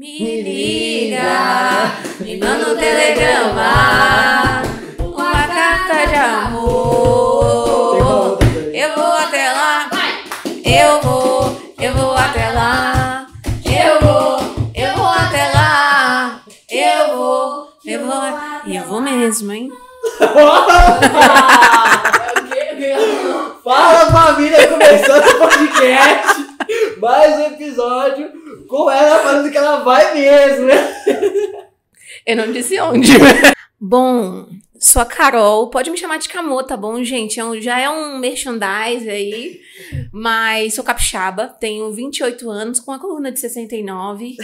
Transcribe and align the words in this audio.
Me 0.00 0.40
liga, 0.40 1.92
me 2.20 2.38
manda 2.38 2.72
um 2.72 2.74
telegrama, 2.74 4.62
uma 4.98 5.46
carta 5.46 6.06
de 6.08 6.14
amor. 6.14 7.98
Eu 8.72 8.94
vou 8.94 9.12
até 9.12 9.52
lá, 9.52 9.90
eu 10.64 11.02
vou, 11.02 11.54
eu 11.78 11.92
vou 11.92 12.14
até 12.14 12.48
lá, 12.48 13.26
eu 13.66 14.00
vou, 14.00 14.40
eu 14.74 14.96
vou 14.96 15.06
até 15.06 15.52
lá, 15.52 16.40
eu 16.70 17.14
vou, 17.14 17.68
eu 17.84 18.06
vou, 18.06 18.22
e 18.64 18.76
eu 18.76 18.84
vou 18.84 19.02
mesmo, 19.02 19.52
hein? 19.52 19.70
Fala 23.62 24.10
família, 24.10 24.66
começando 24.66 25.26
o 25.26 25.38
podcast. 25.40 26.46
Mais 26.98 27.36
um 27.36 27.46
episódio 27.48 28.30
com 28.70 28.88
ela 28.88 29.18
falando 29.18 29.50
que 29.50 29.58
ela 29.58 29.80
vai 29.80 30.14
mesmo, 30.30 30.66
né? 30.66 31.66
Eu 32.26 32.36
não 32.36 32.52
disse 32.52 32.78
onde. 32.80 33.10
bom, 33.80 34.46
sou 34.78 35.02
a 35.02 35.06
Carol. 35.06 35.70
Pode 35.70 35.90
me 35.90 35.96
chamar 35.96 36.18
de 36.18 36.28
Camô, 36.28 36.62
tá 36.62 36.76
bom, 36.76 37.02
gente? 37.02 37.40
É 37.40 37.44
um- 37.44 37.60
já 37.60 37.78
é 37.80 37.88
um 37.88 38.18
merchandise 38.18 39.08
aí. 39.08 39.60
Mas 40.12 40.74
sou 40.74 40.84
capixaba. 40.84 41.48
Tenho 41.48 41.90
28 41.92 42.50
anos, 42.50 42.78
com 42.80 42.92
a 42.92 42.98
coluna 42.98 43.32
de 43.32 43.40
69. 43.40 44.36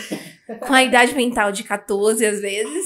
com 0.60 0.72
a 0.72 0.82
idade 0.82 1.14
mental 1.14 1.50
de 1.52 1.64
14, 1.64 2.24
às 2.24 2.40
vezes. 2.40 2.84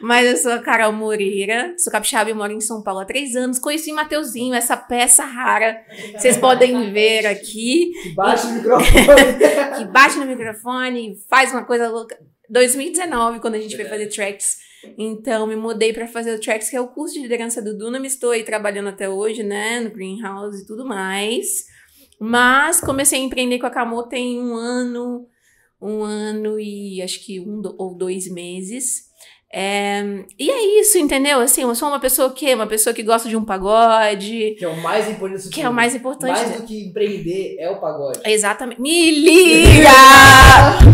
Mas 0.00 0.26
eu 0.26 0.36
sou 0.36 0.52
a 0.52 0.58
Carol 0.58 0.92
Moreira. 0.92 1.74
Sou 1.78 1.92
capixaba 1.92 2.30
e 2.30 2.34
moro 2.34 2.52
em 2.52 2.60
São 2.60 2.82
Paulo 2.82 3.00
há 3.00 3.04
três 3.04 3.34
anos. 3.36 3.58
Conheci 3.58 3.92
Mateuzinho, 3.92 4.54
essa 4.54 4.76
peça 4.76 5.24
rara. 5.24 5.80
Vocês 6.16 6.36
podem 6.36 6.92
ver 6.92 7.26
aqui 7.26 7.92
Baixa 8.14 8.46
o 8.46 8.52
microfone. 8.54 9.76
que 9.76 9.84
bate 9.86 10.18
no 10.18 10.26
microfone, 10.26 11.18
faz 11.28 11.52
uma 11.52 11.64
coisa 11.64 11.88
louca. 11.88 12.18
2019, 12.48 13.40
quando 13.40 13.54
a 13.54 13.60
gente 13.60 13.76
foi 13.76 13.84
fazer 13.84 14.06
tracks. 14.08 14.58
Então, 14.96 15.46
me 15.46 15.56
mudei 15.56 15.92
para 15.92 16.06
fazer 16.06 16.34
o 16.34 16.40
tracks, 16.40 16.70
que 16.70 16.76
é 16.76 16.80
o 16.80 16.88
curso 16.88 17.14
de 17.14 17.20
liderança 17.20 17.60
do 17.60 17.76
Duna. 17.76 18.00
Me 18.00 18.08
estou 18.08 18.30
aí 18.30 18.42
trabalhando 18.42 18.88
até 18.88 19.08
hoje, 19.08 19.42
né? 19.42 19.80
No 19.80 19.90
Greenhouse 19.90 20.62
e 20.62 20.66
tudo 20.66 20.86
mais. 20.86 21.66
Mas 22.18 22.80
comecei 22.80 23.18
a 23.18 23.22
empreender 23.22 23.58
com 23.58 23.66
a 23.66 23.70
Camo 23.70 24.02
tem 24.04 24.38
um 24.40 24.54
ano, 24.54 25.26
um 25.80 26.02
ano 26.02 26.58
e 26.58 27.00
acho 27.02 27.24
que 27.24 27.40
um 27.40 27.62
ou 27.78 27.94
dois 27.94 28.30
meses. 28.30 29.09
É, 29.52 30.24
e 30.38 30.48
é 30.48 30.80
isso, 30.80 30.96
entendeu? 30.96 31.40
Assim, 31.40 31.62
eu 31.62 31.74
sou 31.74 31.88
uma 31.88 31.98
pessoa 31.98 32.32
que 32.32 32.54
uma 32.54 32.68
pessoa 32.68 32.94
que 32.94 33.02
gosta 33.02 33.28
de 33.28 33.36
um 33.36 33.44
pagode, 33.44 34.54
Que 34.56 34.64
é 34.64 34.68
o 34.68 34.76
mais 34.76 35.08
importante 35.08 35.48
que 35.50 35.60
é 35.60 35.68
o 35.68 35.72
mais 35.72 35.94
importante. 35.94 36.38
Mais 36.38 36.60
do 36.60 36.62
que 36.62 36.86
empreender 36.86 37.56
é 37.58 37.68
o 37.68 37.80
pagode. 37.80 38.20
Exatamente. 38.24 38.80
Me 38.80 39.10
liga! 39.10 39.90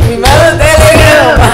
Me 0.09 0.17
manda 0.17 0.55
um 0.55 0.59
telegrama! 0.59 1.45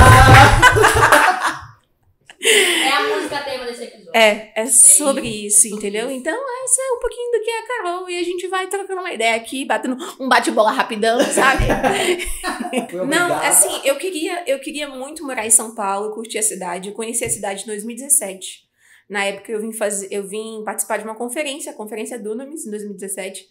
É 2.45 2.89
a 2.91 3.03
música 3.09 3.39
tema 3.39 3.65
desse 3.67 3.85
episódio. 3.85 4.02
É, 4.15 4.63
é 4.63 4.67
sobre 4.67 5.29
isso, 5.47 5.69
entendeu? 5.69 6.11
Então, 6.11 6.35
essa 6.65 6.83
é 6.83 6.93
um 6.93 7.01
pouquinho 7.01 7.33
do 7.33 7.45
que 7.45 7.51
é 7.51 7.59
a 7.59 7.67
Carol. 7.67 8.11
E 8.11 8.19
a 8.19 8.23
gente 8.23 8.47
vai 8.49 8.69
trocando 8.69 9.01
uma 9.01 9.13
ideia 9.13 9.35
aqui, 9.35 9.65
batendo 9.65 9.97
um 10.21 10.29
bate-bola 10.29 10.71
rapidão, 10.71 11.21
sabe? 11.33 11.65
Não, 13.09 13.35
assim, 13.35 13.81
eu 13.85 13.97
queria, 13.97 14.45
eu 14.47 14.59
queria 14.61 14.89
muito 14.89 15.25
morar 15.25 15.47
em 15.47 15.51
São 15.51 15.75
Paulo, 15.75 16.15
curtir 16.15 16.39
a 16.39 16.43
cidade. 16.43 16.89
Eu 16.89 16.95
conheci 16.95 17.25
a 17.25 17.31
cidade 17.31 17.63
em 17.63 17.67
2017. 17.67 18.71
Na 19.09 19.25
época 19.25 19.53
eu 19.53 19.61
vim 19.61 19.73
fazer, 19.73 20.09
eu 20.11 20.27
vim 20.27 20.63
participar 20.65 20.97
de 20.97 21.05
uma 21.05 21.15
conferência, 21.15 21.73
a 21.73 21.75
conferência 21.75 22.19
Dunamis, 22.19 22.67
em 22.67 22.71
2017. 22.71 23.47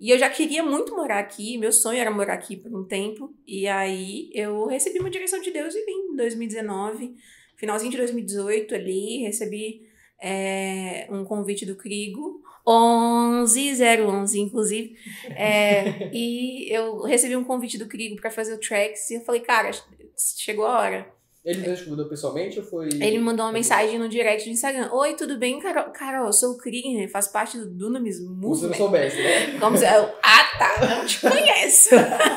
E 0.00 0.10
eu 0.10 0.18
já 0.18 0.30
queria 0.30 0.62
muito 0.62 0.94
morar 0.94 1.18
aqui, 1.18 1.58
meu 1.58 1.72
sonho 1.72 1.98
era 1.98 2.10
morar 2.10 2.34
aqui 2.34 2.56
por 2.56 2.72
um 2.72 2.86
tempo. 2.86 3.34
E 3.46 3.66
aí 3.66 4.30
eu 4.32 4.66
recebi 4.66 4.98
uma 5.00 5.10
direção 5.10 5.40
de 5.40 5.50
Deus 5.50 5.74
e 5.74 5.84
vim 5.84 6.12
em 6.12 6.16
2019, 6.16 7.16
finalzinho 7.56 7.90
de 7.90 7.96
2018 7.96 8.74
ali, 8.74 9.22
recebi 9.22 9.87
é, 10.20 11.06
um 11.10 11.24
convite 11.24 11.64
do 11.64 11.76
Crigo, 11.76 12.42
11011, 12.66 14.40
inclusive. 14.40 14.96
É, 15.30 16.10
e 16.12 16.68
eu 16.74 17.02
recebi 17.02 17.36
um 17.36 17.44
convite 17.44 17.78
do 17.78 17.86
Crigo 17.86 18.16
pra 18.16 18.30
fazer 18.30 18.54
o 18.54 18.60
tracks 18.60 19.10
e 19.10 19.14
eu 19.14 19.20
falei, 19.22 19.40
cara, 19.40 19.70
chegou 20.16 20.66
a 20.66 20.78
hora. 20.78 21.18
Ele 21.44 21.60
mesmo 21.60 21.84
te 21.84 21.88
mudou 21.88 22.08
pessoalmente 22.08 22.58
ou 22.58 22.64
foi. 22.64 22.88
Ele 22.88 23.16
me 23.16 23.24
mandou 23.24 23.46
uma 23.46 23.52
mensagem 23.52 23.98
no 23.98 24.08
direct 24.08 24.46
do 24.46 24.52
Instagram. 24.52 24.90
Oi, 24.92 25.14
tudo 25.14 25.38
bem, 25.38 25.58
Carol? 25.58 25.84
Carol, 25.92 26.26
eu 26.26 26.32
sou 26.32 26.52
o 26.52 26.58
Krieg, 26.58 26.94
né? 26.94 27.08
faço 27.08 27.32
parte 27.32 27.56
do 27.56 27.70
Dunamis 27.70 28.18
Como 28.18 28.28
se 28.28 28.34
não 28.34 28.48
Movement. 28.48 28.74
soubesse, 28.74 29.22
né? 29.22 29.58
Como 29.58 29.76
se 29.76 29.84
eu, 29.84 30.10
ah, 30.22 30.58
tá, 30.58 30.86
não 30.86 31.06
te 31.06 31.20
conheço. 31.20 31.90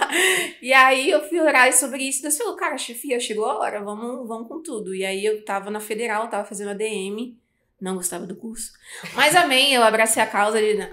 e 0.62 0.72
aí 0.72 1.09
eu 1.09 1.28
fui 1.28 1.41
orar 1.41 1.74
sobre 1.74 2.03
isso. 2.03 2.22
Deus 2.22 2.38
falou, 2.38 2.56
cara, 2.56 2.78
chefia, 2.78 3.20
chegou 3.20 3.46
a 3.46 3.58
hora, 3.58 3.84
vamos, 3.84 4.25
vamos 4.28 4.47
com 4.47 4.62
tudo. 4.62 4.96
E 4.96 5.03
aí 5.03 5.25
eu 5.25 5.44
tava 5.44 5.70
na 5.70 5.81
federal, 5.81 6.30
tava 6.30 6.47
fazendo 6.47 6.70
ADM, 6.70 7.36
não 7.81 7.96
gostava 7.96 8.25
do 8.28 8.36
curso. 8.36 8.72
Mas 9.16 9.36
amém, 9.36 9.74
eu 9.74 9.84
abracei 9.84 10.22
a 10.22 10.28
causa 10.28 10.58
ali, 10.58 10.75
né? 10.75 10.92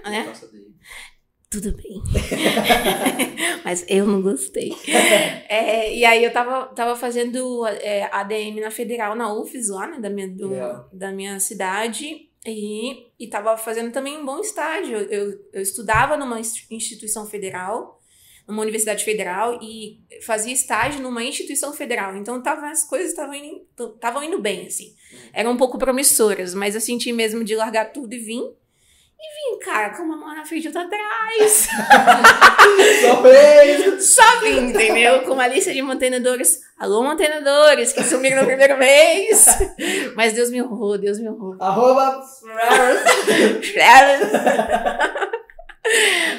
Tudo 1.49 1.71
bem. 1.75 2.01
Mas 3.65 3.83
eu 3.87 4.05
não 4.05 4.21
gostei. 4.21 4.71
É, 5.49 5.95
e 5.95 6.05
aí 6.05 6.23
eu 6.23 6.31
tava, 6.31 6.67
tava 6.67 6.95
fazendo 6.95 7.65
é, 7.67 8.03
ADM 8.11 8.59
na 8.61 8.69
Federal, 8.71 9.15
na 9.15 9.33
UFES 9.33 9.69
lá, 9.69 9.87
né, 9.87 9.99
da 9.99 10.09
minha, 10.09 10.27
do- 10.27 10.49
Legal. 10.49 10.89
da 10.93 11.11
minha 11.11 11.39
cidade. 11.39 12.27
E, 12.45 13.07
e 13.19 13.27
tava 13.27 13.57
fazendo 13.57 13.91
também 13.91 14.17
um 14.17 14.25
bom 14.25 14.39
estágio. 14.39 14.97
Eu, 14.97 15.31
eu, 15.51 15.61
estudava 15.61 16.15
numa 16.15 16.39
ins- 16.39 16.65
instituição 16.71 17.25
federal, 17.27 17.98
numa 18.49 18.61
universidade 18.61 19.05
federal, 19.05 19.59
e 19.61 19.99
fazia 20.25 20.53
estágio 20.53 21.01
numa 21.01 21.23
instituição 21.23 21.71
federal. 21.71 22.15
Então 22.15 22.41
tava, 22.41 22.69
as 22.69 22.83
coisas 22.83 23.09
estavam 23.09 23.35
indo, 23.35 23.65
estavam 23.95 24.23
indo 24.23 24.39
bem, 24.39 24.67
assim. 24.67 24.93
Eram 25.31 25.51
um 25.51 25.57
pouco 25.57 25.77
promissoras, 25.77 26.53
mas 26.53 26.75
eu 26.75 26.81
senti 26.81 27.13
mesmo 27.13 27.43
de 27.43 27.55
largar 27.55 27.93
tudo 27.93 28.13
e 28.13 28.19
vim. 28.19 28.43
E 29.21 29.55
vim, 29.55 29.59
cara, 29.59 29.89
com 29.89 30.03
uma 30.03 30.15
mão 30.15 30.33
na 30.33 30.45
frente 30.45 30.63
e 30.63 30.67
outra 30.67 30.83
atrás. 30.83 31.67
Surpresa! 33.01 34.01
Só 34.01 34.39
vim, 34.39 34.69
entendeu? 34.69 35.23
Com 35.23 35.33
uma 35.33 35.45
lista 35.45 35.73
de 35.73 35.81
mantenedores. 35.81 36.61
Alô, 36.77 37.03
mantenedores, 37.03 37.91
que 37.91 38.01
sumiram 38.01 38.41
no 38.41 38.47
primeiro 38.47 38.77
mês. 38.77 39.45
Mas 40.15 40.31
Deus 40.31 40.49
me 40.49 40.63
honrou, 40.63 40.97
Deus 40.97 41.19
me 41.19 41.29
honrou. 41.29 41.57
Arroba. 41.59 42.21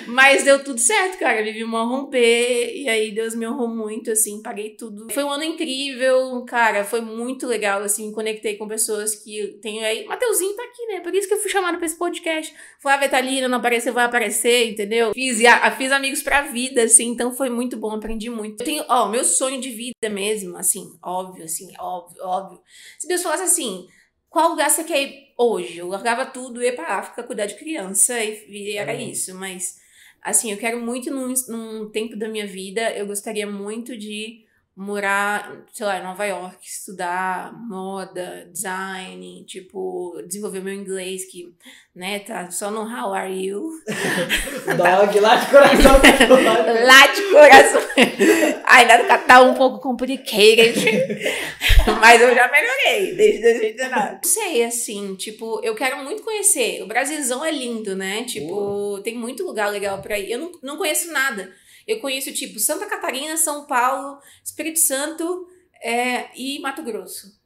Mas 0.07 0.45
deu 0.45 0.63
tudo 0.63 0.79
certo, 0.81 1.19
cara. 1.19 1.43
Vivi 1.43 1.65
uma 1.65 1.83
romper 1.83 2.73
e 2.77 2.89
aí 2.89 3.11
Deus 3.13 3.35
me 3.35 3.47
honrou 3.47 3.69
muito, 3.69 4.11
assim, 4.11 4.43
paguei 4.43 4.71
tudo. 4.71 5.09
Foi 5.13 5.25
um 5.25 5.31
ano 5.31 5.45
incrível, 5.45 6.45
cara. 6.47 6.85
Foi 6.85 7.01
muito 7.01 7.47
legal, 7.47 7.83
assim. 7.83 8.13
Conectei 8.13 8.57
com 8.57 8.69
pessoas 8.69 9.15
que 9.15 9.59
tenho 9.63 9.85
aí. 9.85 10.05
Mateuzinho 10.05 10.55
tá 10.55 10.63
aqui, 10.65 10.87
né? 10.87 11.01
Por 11.01 11.15
isso 11.15 11.27
que 11.29 11.35
eu 11.35 11.39
fui 11.39 11.51
chamada 11.51 11.77
pra 11.79 11.87
esse 11.87 11.97
podcast. 11.97 12.55
Flávia 12.81 13.09
tá 13.09 13.17
ali, 13.19 13.41
não 13.41 13.59
apareceu, 13.59 13.93
vai 13.93 14.05
aparecer, 14.05 14.71
entendeu? 14.71 15.13
Fiz, 15.13 15.45
a- 15.45 15.71
fiz 15.73 15.91
amigos 15.93 16.23
pra 16.23 16.43
vida, 16.43 16.83
assim. 16.83 17.09
Então 17.09 17.33
foi 17.33 17.51
muito 17.51 17.77
bom, 17.77 17.93
aprendi 17.93 18.31
muito. 18.31 18.61
Eu 18.61 18.67
tenho, 18.67 18.85
ó, 18.89 19.09
meu 19.09 19.25
sonho 19.25 19.61
de 19.61 19.71
vida 19.71 20.09
mesmo, 20.11 20.57
assim, 20.57 20.87
óbvio, 21.03 21.45
assim, 21.45 21.69
óbvio, 21.79 22.23
óbvio. 22.25 22.61
Se 22.99 23.09
Deus 23.09 23.23
falasse 23.23 23.45
assim. 23.45 23.87
Qual 24.29 24.51
lugar 24.51 24.71
você 24.71 24.85
quer 24.85 25.03
ir 25.03 25.30
hoje? 25.41 25.79
Eu 25.79 25.89
largava 25.89 26.27
tudo, 26.27 26.63
ia 26.63 26.75
pra 26.75 26.99
África 26.99 27.23
cuidar 27.23 27.47
de 27.47 27.55
criança 27.55 28.23
e, 28.23 28.45
e 28.49 28.77
era 28.77 28.95
isso. 28.95 29.35
Mas, 29.35 29.81
assim, 30.23 30.53
eu 30.53 30.59
quero 30.59 30.81
muito 30.81 31.11
num, 31.11 31.33
num 31.49 31.89
tempo 31.89 32.17
da 32.17 32.29
minha 32.29 32.47
vida, 32.47 32.93
eu 32.93 33.07
gostaria 33.07 33.47
muito 33.47 33.97
de 33.97 34.45
morar, 34.77 35.63
sei 35.73 35.85
lá, 35.85 35.99
em 35.99 36.03
Nova 36.03 36.25
York, 36.25 36.57
estudar 36.67 37.53
moda, 37.53 38.49
design, 38.51 39.45
tipo, 39.45 40.23
desenvolver 40.27 40.63
meu 40.63 40.73
inglês, 40.73 41.31
que, 41.31 41.55
né, 41.95 42.21
tá 42.21 42.51
só 42.51 42.71
no 42.71 42.83
How 42.83 43.13
are 43.13 43.31
you? 43.31 43.69
Dog 44.77 45.21
lá 45.21 45.37
de 45.37 45.51
coração. 45.51 46.01
Lá 46.91 47.07
de 47.07 47.23
coração. 47.31 47.81
Ainda 48.65 49.19
tá 49.19 49.43
um 49.43 49.55
pouco 49.55 49.79
complicated. 49.79 50.75
Mas 52.01 52.21
eu 52.21 52.35
já 52.35 52.51
melhorei 52.51 53.15
desde 53.15 53.43
2019. 53.43 54.13
Não 54.15 54.21
sei, 54.25 54.65
assim, 54.65 55.15
tipo, 55.15 55.61
eu 55.63 55.77
quero 55.77 56.03
muito 56.03 56.25
conhecer. 56.25 56.83
O 56.83 56.89
Brasilzão 56.89 57.45
é 57.45 57.53
lindo, 57.53 57.95
né? 57.95 58.25
Tipo, 58.25 59.01
tem 59.05 59.15
muito 59.15 59.45
lugar 59.45 59.71
legal 59.71 60.03
pra 60.03 60.19
ir. 60.19 60.33
Eu 60.33 60.41
não, 60.41 60.53
não 60.63 60.77
conheço 60.77 61.13
nada. 61.13 61.53
Eu 61.87 62.01
conheço, 62.01 62.33
tipo, 62.33 62.59
Santa 62.59 62.87
Catarina, 62.87 63.37
São 63.37 63.67
Paulo, 63.67 64.19
Espírito 64.45 64.81
Santo 64.81 65.47
é, 65.81 66.27
e 66.35 66.59
Mato 66.59 66.83
Grosso. 66.83 67.39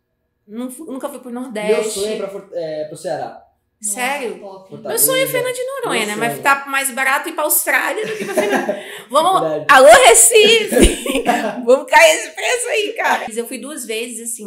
Nunca 0.47 1.09
fui 1.11 1.19
pro 1.19 1.31
Nordeste. 1.31 1.73
Meu 1.73 1.85
sonho 1.85 2.13
é, 2.13 2.17
pra, 2.17 2.49
é 2.55 2.85
pro 2.85 2.97
Ceará. 2.97 3.44
Sério? 3.85 4.39
Fortaleza. 4.39 4.89
Meu 4.89 4.99
sonho 4.99 5.23
é 5.25 5.27
Fernando 5.27 5.55
de 5.55 5.65
Noronha, 5.65 6.07
Meu 6.07 6.17
né? 6.17 6.29
Mas 6.29 6.41
tá 6.41 6.65
mais 6.67 6.91
barato 6.91 7.29
ir 7.29 7.33
pra 7.33 7.45
Austrália 7.45 8.07
do 8.07 8.17
que 8.17 8.25
pra 8.25 8.35
Fernando. 8.35 8.75
Vamos. 9.11 9.41
Verdade. 9.43 9.67
Alô, 9.69 9.89
Recife! 10.07 11.23
Vamos 11.65 11.91
cair 11.91 12.17
esse 12.17 12.31
preço 12.35 12.69
aí, 12.69 12.93
cara. 12.97 13.27
Eu 13.35 13.47
fui 13.47 13.59
duas 13.59 13.85
vezes, 13.85 14.33
assim, 14.33 14.47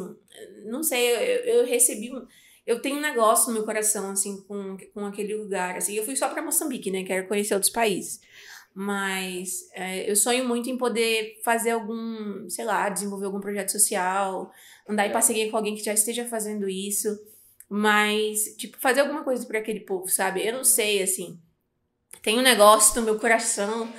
não 0.66 0.82
sei, 0.84 1.10
eu, 1.12 1.60
eu 1.60 1.66
recebi. 1.66 2.12
um- 2.14 2.26
Eu 2.66 2.82
tenho 2.82 2.98
um 2.98 3.02
negócio 3.02 3.48
no 3.48 3.54
meu 3.54 3.64
coração, 3.64 4.12
assim, 4.12 4.42
com, 4.48 4.76
com 4.94 5.06
aquele 5.06 5.36
lugar. 5.36 5.78
Assim, 5.78 5.94
eu 5.96 6.04
fui 6.04 6.16
só 6.16 6.28
pra 6.30 6.42
Moçambique, 6.42 6.92
né? 6.92 7.04
Quero 7.04 7.28
conhecer 7.28 7.54
outros 7.54 7.72
países. 7.72 8.20
Mas 8.76 9.62
é, 9.74 10.10
eu 10.10 10.16
sonho 10.16 10.46
muito 10.48 10.70
em 10.70 10.78
poder 10.78 11.40
fazer 11.44 11.72
algum, 11.72 12.48
sei 12.50 12.64
lá, 12.66 12.90
desenvolver 12.90 13.26
algum 13.26 13.40
projeto 13.40 13.72
social, 13.72 14.52
andar 14.88 15.08
em 15.08 15.12
parceria 15.12 15.50
com 15.50 15.58
alguém 15.58 15.76
que 15.76 15.84
já 15.84 15.94
esteja 15.94 16.26
fazendo 16.26 16.70
isso. 16.70 17.08
Mas, 17.70 18.56
tipo, 18.58 18.78
fazer 18.80 19.02
alguma 19.02 19.24
coisa 19.24 19.46
para 19.46 19.60
aquele 19.60 19.82
povo, 19.82 20.08
sabe? 20.08 20.46
Eu 20.46 20.54
não 20.54 20.64
sei, 20.64 21.02
assim. 21.02 21.40
Tem 22.22 22.40
um 22.40 22.42
negócio 22.42 22.96
no 23.00 23.06
meu 23.06 23.20
coração 23.20 23.92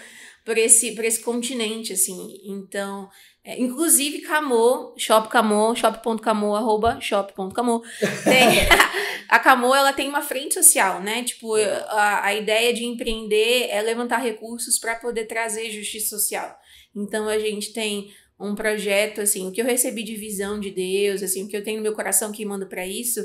por 0.45 0.57
esse, 0.57 0.95
por 0.95 1.05
esse 1.05 1.21
continente, 1.21 1.93
assim. 1.93 2.41
Então, 2.45 3.09
é, 3.45 3.61
inclusive 3.61 4.23
Camô, 4.23 4.95
Shop 4.97 5.29
Camô, 5.29 5.75
shop.camô, 5.75 6.55
arroba 6.55 6.99
shop.camô. 7.01 7.83
a 9.29 9.39
Camô, 9.39 9.75
ela 9.75 9.93
tem 9.93 10.09
uma 10.09 10.23
frente 10.23 10.55
social, 10.55 11.03
né? 11.03 11.23
Tipo, 11.23 11.55
a, 11.55 12.25
a 12.25 12.35
ideia 12.35 12.73
de 12.73 12.85
empreender 12.85 13.69
é 13.69 13.83
levantar 13.83 14.19
recursos 14.19 14.79
para 14.79 14.95
poder 14.95 15.27
trazer 15.27 15.71
justiça 15.71 16.17
social. 16.17 16.59
Então, 16.97 17.29
a 17.29 17.39
gente 17.39 17.73
tem 17.73 18.11
um 18.41 18.55
projeto, 18.55 19.21
assim, 19.21 19.49
o 19.49 19.53
que 19.53 19.61
eu 19.61 19.67
recebi 19.67 20.03
de 20.03 20.15
visão 20.15 20.59
de 20.59 20.71
Deus, 20.71 21.23
assim, 21.23 21.45
o 21.45 21.49
que 21.49 21.57
eu 21.57 21.65
tenho 21.65 21.79
no 21.79 21.83
meu 21.83 21.95
coração 21.95 22.33
que 22.33 22.45
manda 22.45 22.65
para 22.67 22.87
isso, 22.87 23.21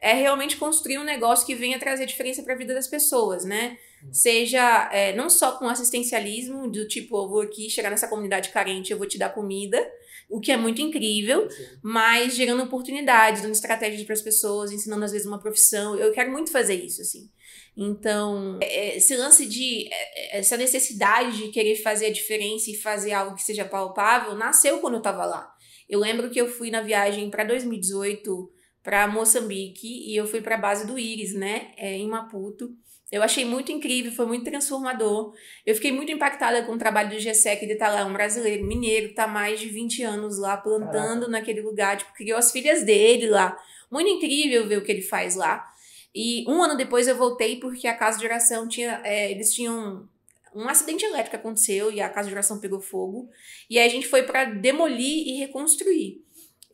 é 0.00 0.12
realmente 0.12 0.56
construir 0.56 0.98
um 0.98 1.04
negócio 1.04 1.46
que 1.46 1.54
venha 1.54 1.78
trazer 1.78 2.06
diferença 2.06 2.42
para 2.42 2.54
a 2.54 2.56
vida 2.56 2.74
das 2.74 2.86
pessoas, 2.86 3.44
né? 3.44 3.76
Seja 4.12 4.88
é, 4.92 5.12
não 5.14 5.28
só 5.28 5.52
com 5.52 5.68
assistencialismo, 5.68 6.70
do 6.70 6.86
tipo, 6.86 7.16
eu 7.16 7.28
vou 7.28 7.40
aqui 7.40 7.68
chegar 7.68 7.90
nessa 7.90 8.06
comunidade 8.06 8.50
carente, 8.50 8.92
eu 8.92 8.98
vou 8.98 9.08
te 9.08 9.18
dar 9.18 9.30
comida, 9.30 9.84
o 10.28 10.40
que 10.40 10.52
é 10.52 10.56
muito 10.56 10.80
incrível, 10.80 11.50
Sim. 11.50 11.66
mas 11.82 12.34
gerando 12.34 12.62
oportunidades, 12.62 13.42
dando 13.42 13.52
estratégias 13.52 14.04
para 14.04 14.12
as 14.12 14.22
pessoas, 14.22 14.70
ensinando 14.70 15.04
às 15.04 15.10
vezes 15.10 15.26
uma 15.26 15.40
profissão. 15.40 15.96
Eu 15.96 16.12
quero 16.12 16.30
muito 16.30 16.52
fazer 16.52 16.74
isso, 16.74 17.00
assim. 17.00 17.28
Então, 17.76 18.58
é, 18.62 18.96
esse 18.96 19.16
lance 19.16 19.46
de. 19.46 19.88
É, 19.90 20.38
essa 20.38 20.56
necessidade 20.56 21.36
de 21.36 21.48
querer 21.48 21.76
fazer 21.76 22.06
a 22.06 22.12
diferença 22.12 22.70
e 22.70 22.76
fazer 22.76 23.12
algo 23.12 23.34
que 23.34 23.42
seja 23.42 23.64
palpável 23.64 24.34
nasceu 24.34 24.78
quando 24.78 24.94
eu 24.94 24.98
estava 24.98 25.24
lá. 25.24 25.52
Eu 25.88 26.00
lembro 26.00 26.28
que 26.28 26.40
eu 26.40 26.48
fui 26.48 26.70
na 26.70 26.82
viagem 26.82 27.30
para 27.30 27.44
2018 27.44 28.57
para 28.82 29.06
Moçambique 29.06 30.10
e 30.10 30.16
eu 30.16 30.26
fui 30.26 30.40
para 30.40 30.54
a 30.54 30.58
base 30.58 30.86
do 30.86 30.98
Íris, 30.98 31.34
né, 31.34 31.72
é, 31.76 31.96
em 31.96 32.08
Maputo. 32.08 32.74
Eu 33.10 33.22
achei 33.22 33.44
muito 33.44 33.72
incrível, 33.72 34.12
foi 34.12 34.26
muito 34.26 34.44
transformador. 34.44 35.32
Eu 35.64 35.74
fiquei 35.74 35.90
muito 35.90 36.12
impactada 36.12 36.62
com 36.64 36.72
o 36.72 36.78
trabalho 36.78 37.08
do 37.08 37.16
GSEC 37.16 37.66
de 37.66 37.72
estar 37.72 37.88
lá, 37.88 38.04
um 38.04 38.12
brasileiro, 38.12 38.66
mineiro, 38.66 39.06
está 39.06 39.26
mais 39.26 39.58
de 39.60 39.68
20 39.68 40.02
anos 40.02 40.38
lá 40.38 40.58
plantando 40.58 40.92
Caraca. 40.92 41.28
naquele 41.28 41.62
lugar, 41.62 41.96
tipo, 41.96 42.12
criou 42.12 42.38
as 42.38 42.52
filhas 42.52 42.82
dele 42.84 43.26
lá. 43.26 43.58
Muito 43.90 44.10
incrível 44.10 44.68
ver 44.68 44.76
o 44.76 44.84
que 44.84 44.92
ele 44.92 45.00
faz 45.00 45.34
lá. 45.34 45.66
E 46.14 46.44
um 46.46 46.62
ano 46.62 46.76
depois 46.76 47.08
eu 47.08 47.16
voltei 47.16 47.56
porque 47.56 47.86
a 47.86 47.96
casa 47.96 48.18
de 48.18 48.26
oração 48.26 48.68
tinha. 48.68 49.00
É, 49.04 49.30
eles 49.30 49.54
tinham. 49.54 50.06
Um 50.54 50.68
acidente 50.68 51.04
elétrico 51.04 51.36
aconteceu 51.36 51.92
e 51.92 52.00
a 52.00 52.08
casa 52.08 52.28
de 52.28 52.34
oração 52.34 52.58
pegou 52.58 52.80
fogo. 52.80 53.30
E 53.70 53.78
aí 53.78 53.86
a 53.86 53.90
gente 53.90 54.08
foi 54.08 54.24
para 54.24 54.44
demolir 54.44 55.28
e 55.28 55.38
reconstruir. 55.38 56.22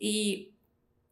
E 0.01 0.51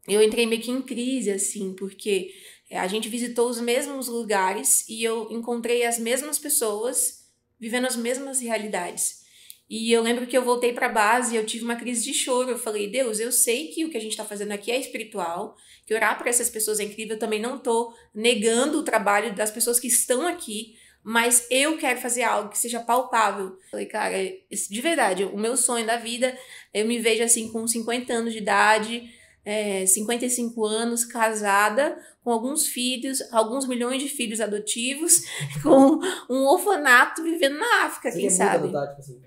eu 0.07 0.21
entrei 0.21 0.45
meio 0.45 0.61
que 0.61 0.71
em 0.71 0.81
crise, 0.81 1.31
assim, 1.31 1.73
porque 1.73 2.31
é, 2.69 2.79
a 2.79 2.88
gente 2.88 3.07
visitou 3.07 3.50
os 3.50 3.61
mesmos 3.61 4.07
lugares 4.07 4.88
e 4.89 5.03
eu 5.03 5.27
encontrei 5.31 5.85
as 5.85 5.97
mesmas 5.97 6.38
pessoas 6.38 7.23
vivendo 7.59 7.85
as 7.85 7.95
mesmas 7.95 8.41
realidades. 8.41 9.23
E 9.69 9.91
eu 9.91 10.01
lembro 10.01 10.27
que 10.27 10.38
eu 10.38 10.44
voltei 10.44 10.73
para 10.73 10.88
a 10.88 10.89
base 10.89 11.33
e 11.33 11.38
eu 11.38 11.45
tive 11.45 11.63
uma 11.63 11.77
crise 11.77 12.03
de 12.03 12.13
choro. 12.13 12.50
Eu 12.50 12.59
falei, 12.59 12.89
Deus, 12.89 13.19
eu 13.19 13.31
sei 13.31 13.69
que 13.69 13.85
o 13.85 13.89
que 13.89 13.97
a 13.97 14.00
gente 14.00 14.11
está 14.11 14.25
fazendo 14.25 14.51
aqui 14.51 14.69
é 14.71 14.79
espiritual, 14.79 15.55
que 15.85 15.94
orar 15.94 16.17
por 16.17 16.27
essas 16.27 16.49
pessoas 16.49 16.79
é 16.79 16.83
incrível. 16.83 17.15
Eu 17.15 17.19
também 17.19 17.41
não 17.41 17.56
estou 17.56 17.94
negando 18.13 18.77
o 18.77 18.83
trabalho 18.83 19.33
das 19.33 19.49
pessoas 19.49 19.79
que 19.79 19.88
estão 19.88 20.27
aqui, 20.27 20.75
mas 21.01 21.47
eu 21.49 21.77
quero 21.77 21.99
fazer 21.99 22.23
algo 22.23 22.49
que 22.49 22.57
seja 22.57 22.81
palpável. 22.81 23.45
Eu 23.45 23.69
falei, 23.71 23.85
cara, 23.85 24.15
de 24.15 24.81
verdade, 24.81 25.23
o 25.23 25.38
meu 25.38 25.56
sonho 25.56 25.88
da 25.88 25.97
vida, 25.97 26.38
eu 26.73 26.85
me 26.85 26.99
vejo 26.99 27.23
assim 27.23 27.51
com 27.51 27.67
50 27.67 28.13
anos 28.13 28.33
de 28.33 28.39
idade, 28.39 29.09
é, 29.45 29.86
55 29.86 30.66
anos, 30.66 31.04
casada, 31.04 31.98
com 32.24 32.31
alguns 32.31 32.68
filhos, 32.68 33.22
alguns 33.34 33.68
milhões 33.68 34.01
de 34.01 34.07
filhos 34.07 34.40
adotivos, 34.40 35.24
com 35.62 36.00
um 36.30 36.45
orfanato 36.45 37.22
vivendo 37.22 37.57
na 37.57 37.86
África, 37.86 38.10
Você 38.10 38.19
quem 38.22 38.30
sabe. 38.30 38.69
Adotar, 38.69 38.88
tipo 38.90 39.01
assim, 39.01 39.19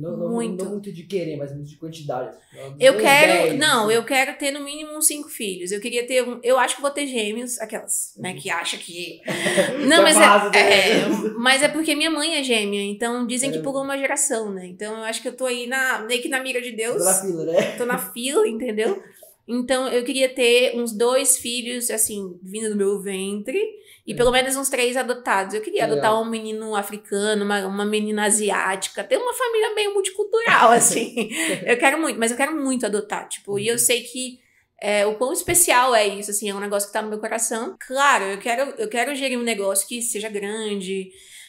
não, 0.00 0.16
não, 0.16 0.30
muito. 0.30 0.64
não 0.64 0.70
muito 0.72 0.90
de 0.90 1.02
querer, 1.02 1.36
mas 1.36 1.52
muito 1.54 1.68
de 1.68 1.76
quantidade. 1.76 2.34
Eu 2.80 2.96
quero, 2.96 3.50
10, 3.50 3.58
não, 3.58 3.86
assim. 3.86 3.94
eu 3.94 4.04
quero 4.04 4.38
ter 4.38 4.50
no 4.50 4.64
mínimo 4.64 4.96
uns 4.96 5.06
cinco 5.06 5.28
filhos. 5.28 5.70
Eu 5.70 5.80
queria 5.80 6.06
ter, 6.06 6.26
um, 6.26 6.40
eu 6.42 6.58
acho 6.58 6.76
que 6.76 6.82
vou 6.82 6.90
ter 6.90 7.06
gêmeos, 7.06 7.60
aquelas, 7.60 8.14
né, 8.16 8.32
que 8.34 8.48
acha 8.48 8.78
que... 8.78 9.20
Não, 9.86 10.02
mas 10.02 10.16
é, 10.16 10.58
é, 10.58 11.08
mas 11.36 11.62
é 11.62 11.68
porque 11.68 11.94
minha 11.94 12.10
mãe 12.10 12.36
é 12.36 12.42
gêmea, 12.42 12.82
então 12.82 13.26
dizem 13.26 13.50
é. 13.50 13.52
que 13.52 13.58
pulou 13.58 13.82
uma 13.82 13.98
geração, 13.98 14.50
né? 14.50 14.66
Então 14.66 14.96
eu 14.96 15.04
acho 15.04 15.20
que 15.20 15.28
eu 15.28 15.36
tô 15.36 15.44
aí 15.44 15.66
na, 15.66 16.00
meio 16.00 16.22
que 16.22 16.28
na 16.28 16.42
mira 16.42 16.62
de 16.62 16.72
Deus. 16.72 16.98
Tô 16.98 17.04
na 17.04 17.14
fila, 17.14 17.44
né? 17.44 17.76
Tô 17.76 17.84
na 17.84 17.98
fila, 17.98 18.48
entendeu? 18.48 19.02
Então, 19.46 19.88
eu 19.88 20.04
queria 20.04 20.28
ter 20.28 20.76
uns 20.76 20.92
dois 20.92 21.36
filhos, 21.36 21.90
assim, 21.90 22.38
vindo 22.42 22.70
do 22.70 22.76
meu 22.76 23.00
ventre. 23.00 23.58
E 24.06 24.12
é. 24.12 24.16
pelo 24.16 24.32
menos 24.32 24.56
uns 24.56 24.68
três 24.68 24.96
adotados. 24.96 25.54
Eu 25.54 25.60
queria 25.60 25.84
adotar 25.84 26.20
um 26.20 26.24
menino 26.24 26.74
africano, 26.74 27.44
uma, 27.44 27.66
uma 27.66 27.84
menina 27.84 28.24
asiática, 28.24 29.04
ter 29.04 29.16
uma 29.16 29.32
família 29.32 29.74
meio 29.74 29.94
multicultural, 29.94 30.70
assim. 30.72 31.30
eu 31.64 31.76
quero 31.76 32.00
muito, 32.00 32.18
mas 32.18 32.30
eu 32.30 32.36
quero 32.36 32.54
muito 32.54 32.84
adotar, 32.84 33.28
tipo, 33.28 33.58
e 33.58 33.68
eu 33.68 33.74
uhum. 33.74 33.78
sei 33.78 34.02
que 34.02 34.40
é, 34.80 35.06
o 35.06 35.14
quão 35.14 35.32
especial 35.32 35.94
é 35.94 36.08
isso, 36.08 36.32
assim, 36.32 36.50
é 36.50 36.54
um 36.54 36.58
negócio 36.58 36.88
que 36.88 36.92
tá 36.92 37.00
no 37.00 37.08
meu 37.08 37.20
coração. 37.20 37.76
Claro, 37.86 38.24
eu 38.24 38.38
quero, 38.38 38.74
eu 38.76 38.88
quero 38.88 39.14
gerir 39.14 39.38
um 39.38 39.44
negócio 39.44 39.86
que 39.86 40.02
seja 40.02 40.28
grande, 40.28 41.08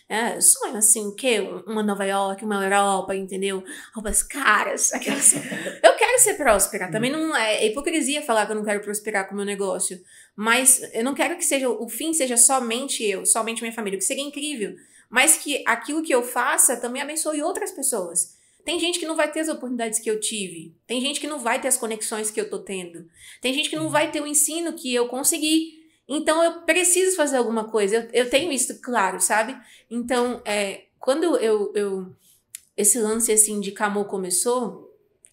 é, 0.10 0.40
sonho 0.42 0.78
assim, 0.78 1.08
o 1.08 1.16
quê? 1.16 1.40
Uma 1.66 1.82
Nova 1.82 2.06
York, 2.06 2.44
uma 2.44 2.64
Europa, 2.64 3.16
entendeu? 3.16 3.64
Roupas 3.94 4.22
caras, 4.22 4.92
aquelas. 4.94 5.34
eu 5.34 5.96
quero 5.96 6.20
ser 6.20 6.36
próspera. 6.36 6.92
Também 6.92 7.12
não 7.12 7.36
é, 7.36 7.64
é 7.64 7.68
hipocrisia 7.68 8.22
falar 8.22 8.46
que 8.46 8.52
eu 8.52 8.56
não 8.56 8.66
quero 8.66 8.82
prosperar 8.82 9.28
com 9.28 9.34
o 9.34 9.38
meu 9.38 9.46
negócio. 9.46 10.00
Mas 10.36 10.82
eu 10.94 11.04
não 11.04 11.14
quero 11.14 11.38
que 11.38 11.46
seja 11.46 11.70
o 11.70 11.88
fim 11.88 12.14
seja 12.14 12.38
somente 12.38 13.04
eu, 13.04 13.26
somente 13.26 13.62
minha 13.62 13.74
família, 13.74 13.98
o 13.98 14.00
que 14.00 14.06
seria 14.06 14.24
incrível. 14.24 14.76
Mas 15.10 15.38
que 15.38 15.64
aquilo 15.66 16.04
que 16.04 16.14
eu 16.14 16.24
faça 16.24 16.78
também 16.78 17.02
abençoe 17.02 17.42
outras 17.42 17.72
pessoas. 17.72 18.36
Tem 18.66 18.80
gente 18.80 18.98
que 18.98 19.06
não 19.06 19.16
vai 19.16 19.30
ter 19.32 19.42
as 19.42 19.50
oportunidades 19.50 20.00
que 20.00 20.10
eu 20.10 20.20
tive. 20.20 20.74
Tem 20.88 21.02
gente 21.02 21.20
que 21.20 21.28
não 21.28 21.38
vai 21.38 21.60
ter 21.60 21.68
as 21.68 21.78
conexões 21.78 22.32
que 22.32 22.40
eu 22.40 22.50
tô 22.50 22.60
tendo. 22.60 23.08
Tem 23.42 23.54
gente 23.54 23.70
que 23.70 23.76
não 23.76 23.90
vai 23.90 24.10
ter 24.10 24.22
o 24.22 24.28
ensino 24.28 24.74
que 24.74 24.94
eu 24.94 25.08
consegui. 25.08 25.83
Então 26.08 26.44
eu 26.44 26.62
preciso 26.62 27.16
fazer 27.16 27.38
alguma 27.38 27.66
coisa. 27.66 27.96
Eu, 27.96 28.24
eu 28.26 28.30
tenho 28.30 28.52
isso 28.52 28.82
claro, 28.82 29.20
sabe? 29.20 29.58
Então, 29.90 30.42
é, 30.46 30.86
quando 31.00 31.38
eu, 31.38 31.72
eu. 31.76 32.16
Esse 32.76 33.00
lance 33.00 33.32
assim 33.32 33.60
de 33.60 33.72
Camô 33.72 34.06
começou, 34.06 34.92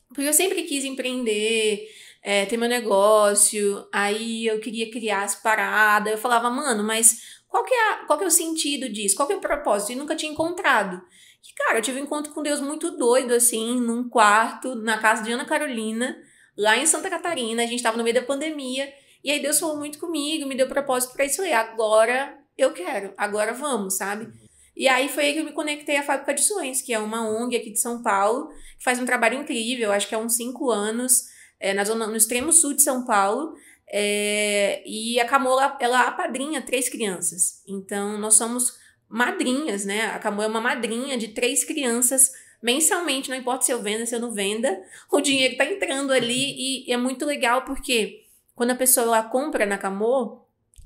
porque 0.09 0.29
eu 0.29 0.33
sempre 0.33 0.63
quis 0.65 0.85
empreender, 0.85 1.89
é, 2.23 2.45
ter 2.45 2.57
meu 2.57 2.69
negócio, 2.69 3.87
aí 3.91 4.47
eu 4.47 4.61
queria 4.61 4.91
criar 4.91 5.23
as 5.23 5.37
paradas. 5.37 6.13
Eu 6.13 6.19
falava, 6.19 6.51
mano, 6.51 6.85
mas 6.85 7.41
qual 7.49 7.65
que, 7.65 7.75
é 7.75 7.93
a, 7.93 7.97
qual 8.07 8.19
que 8.19 8.25
é 8.25 8.29
o 8.29 8.31
sentido 8.31 8.89
disso? 8.89 9.17
Qual 9.17 9.27
que 9.27 9.35
é 9.35 9.37
o 9.37 9.41
propósito? 9.41 9.93
E 9.93 9.97
nunca 9.97 10.15
tinha 10.15 10.31
encontrado. 10.31 11.01
E, 11.43 11.55
cara, 11.55 11.79
eu 11.79 11.83
tive 11.83 12.01
um 12.01 12.05
encontro 12.05 12.33
com 12.33 12.43
Deus 12.43 12.61
muito 12.61 12.97
doido, 12.97 13.33
assim, 13.33 13.81
num 13.81 14.09
quarto, 14.09 14.75
na 14.75 14.99
casa 14.99 15.23
de 15.23 15.33
Ana 15.33 15.45
Carolina, 15.45 16.17
lá 16.57 16.77
em 16.77 16.87
Santa 16.87 17.09
Catarina. 17.09 17.63
A 17.63 17.67
gente 17.67 17.83
tava 17.83 17.97
no 17.97 18.05
meio 18.05 18.15
da 18.15 18.23
pandemia. 18.23 18.93
E 19.23 19.31
aí 19.31 19.41
Deus 19.41 19.59
falou 19.61 19.77
muito 19.77 19.99
comigo, 19.99 20.49
me 20.49 20.55
deu 20.55 20.69
propósito 20.69 21.13
para 21.13 21.25
isso. 21.25 21.37
falei, 21.37 21.53
agora 21.53 22.39
eu 22.57 22.73
quero, 22.73 23.13
agora 23.17 23.53
vamos, 23.53 23.97
sabe? 23.97 24.29
E 24.77 24.89
aí 24.89 25.09
foi 25.09 25.27
aí 25.27 25.33
que 25.35 25.41
eu 25.41 25.45
me 25.45 25.53
conectei 25.53 25.97
à 25.97 26.03
Fábrica 26.03 26.33
de 26.33 26.43
Sonhos, 26.43 26.81
que 26.81 26.93
é 26.93 26.99
uma 26.99 27.29
ONG 27.29 27.57
aqui 27.57 27.71
de 27.71 27.81
São 27.81 28.03
Paulo, 28.03 28.49
que 28.79 28.85
faz 28.85 28.99
um 28.99 29.05
trabalho 29.05 29.39
incrível, 29.39 29.93
acho 29.93 30.09
que 30.09 30.15
há 30.15 30.19
uns 30.19 30.37
cinco 30.37 30.71
anos, 30.71 31.25
é, 31.59 31.75
na 31.75 31.85
zona, 31.85 32.07
no 32.07 32.17
extremo 32.17 32.53
sul 32.53 32.73
de 32.73 32.83
São 32.83 33.05
Paulo. 33.05 33.55
É, 33.93 34.83
e 34.87 35.21
a 35.21 35.27
Camola, 35.27 35.77
ela 35.81 36.03
apadrinha 36.03 36.63
três 36.63 36.89
crianças. 36.89 37.63
Então, 37.69 38.17
nós 38.19 38.35
somos 38.35 38.79
madrinhas, 39.09 39.85
né? 39.85 40.07
A 40.07 40.19
Camola 40.19 40.45
é 40.45 40.49
uma 40.49 40.61
madrinha 40.61 41.19
de 41.19 41.29
três 41.29 41.65
crianças 41.65 42.31
mensalmente, 42.63 43.29
não 43.29 43.37
importa 43.37 43.65
se 43.65 43.73
eu 43.73 43.83
venda, 43.83 44.07
se 44.07 44.15
eu 44.15 44.21
não 44.21 44.33
venda, 44.33 44.81
o 45.11 45.21
dinheiro 45.21 45.57
tá 45.57 45.65
entrando 45.65 46.13
ali 46.13 46.55
e, 46.57 46.89
e 46.89 46.93
é 46.93 46.97
muito 46.97 47.27
legal 47.27 47.65
porque 47.65 48.30
quando 48.61 48.73
a 48.73 48.77
pessoa 48.77 49.23
compra 49.23 49.65
na 49.65 49.79
Camô, 49.79 50.43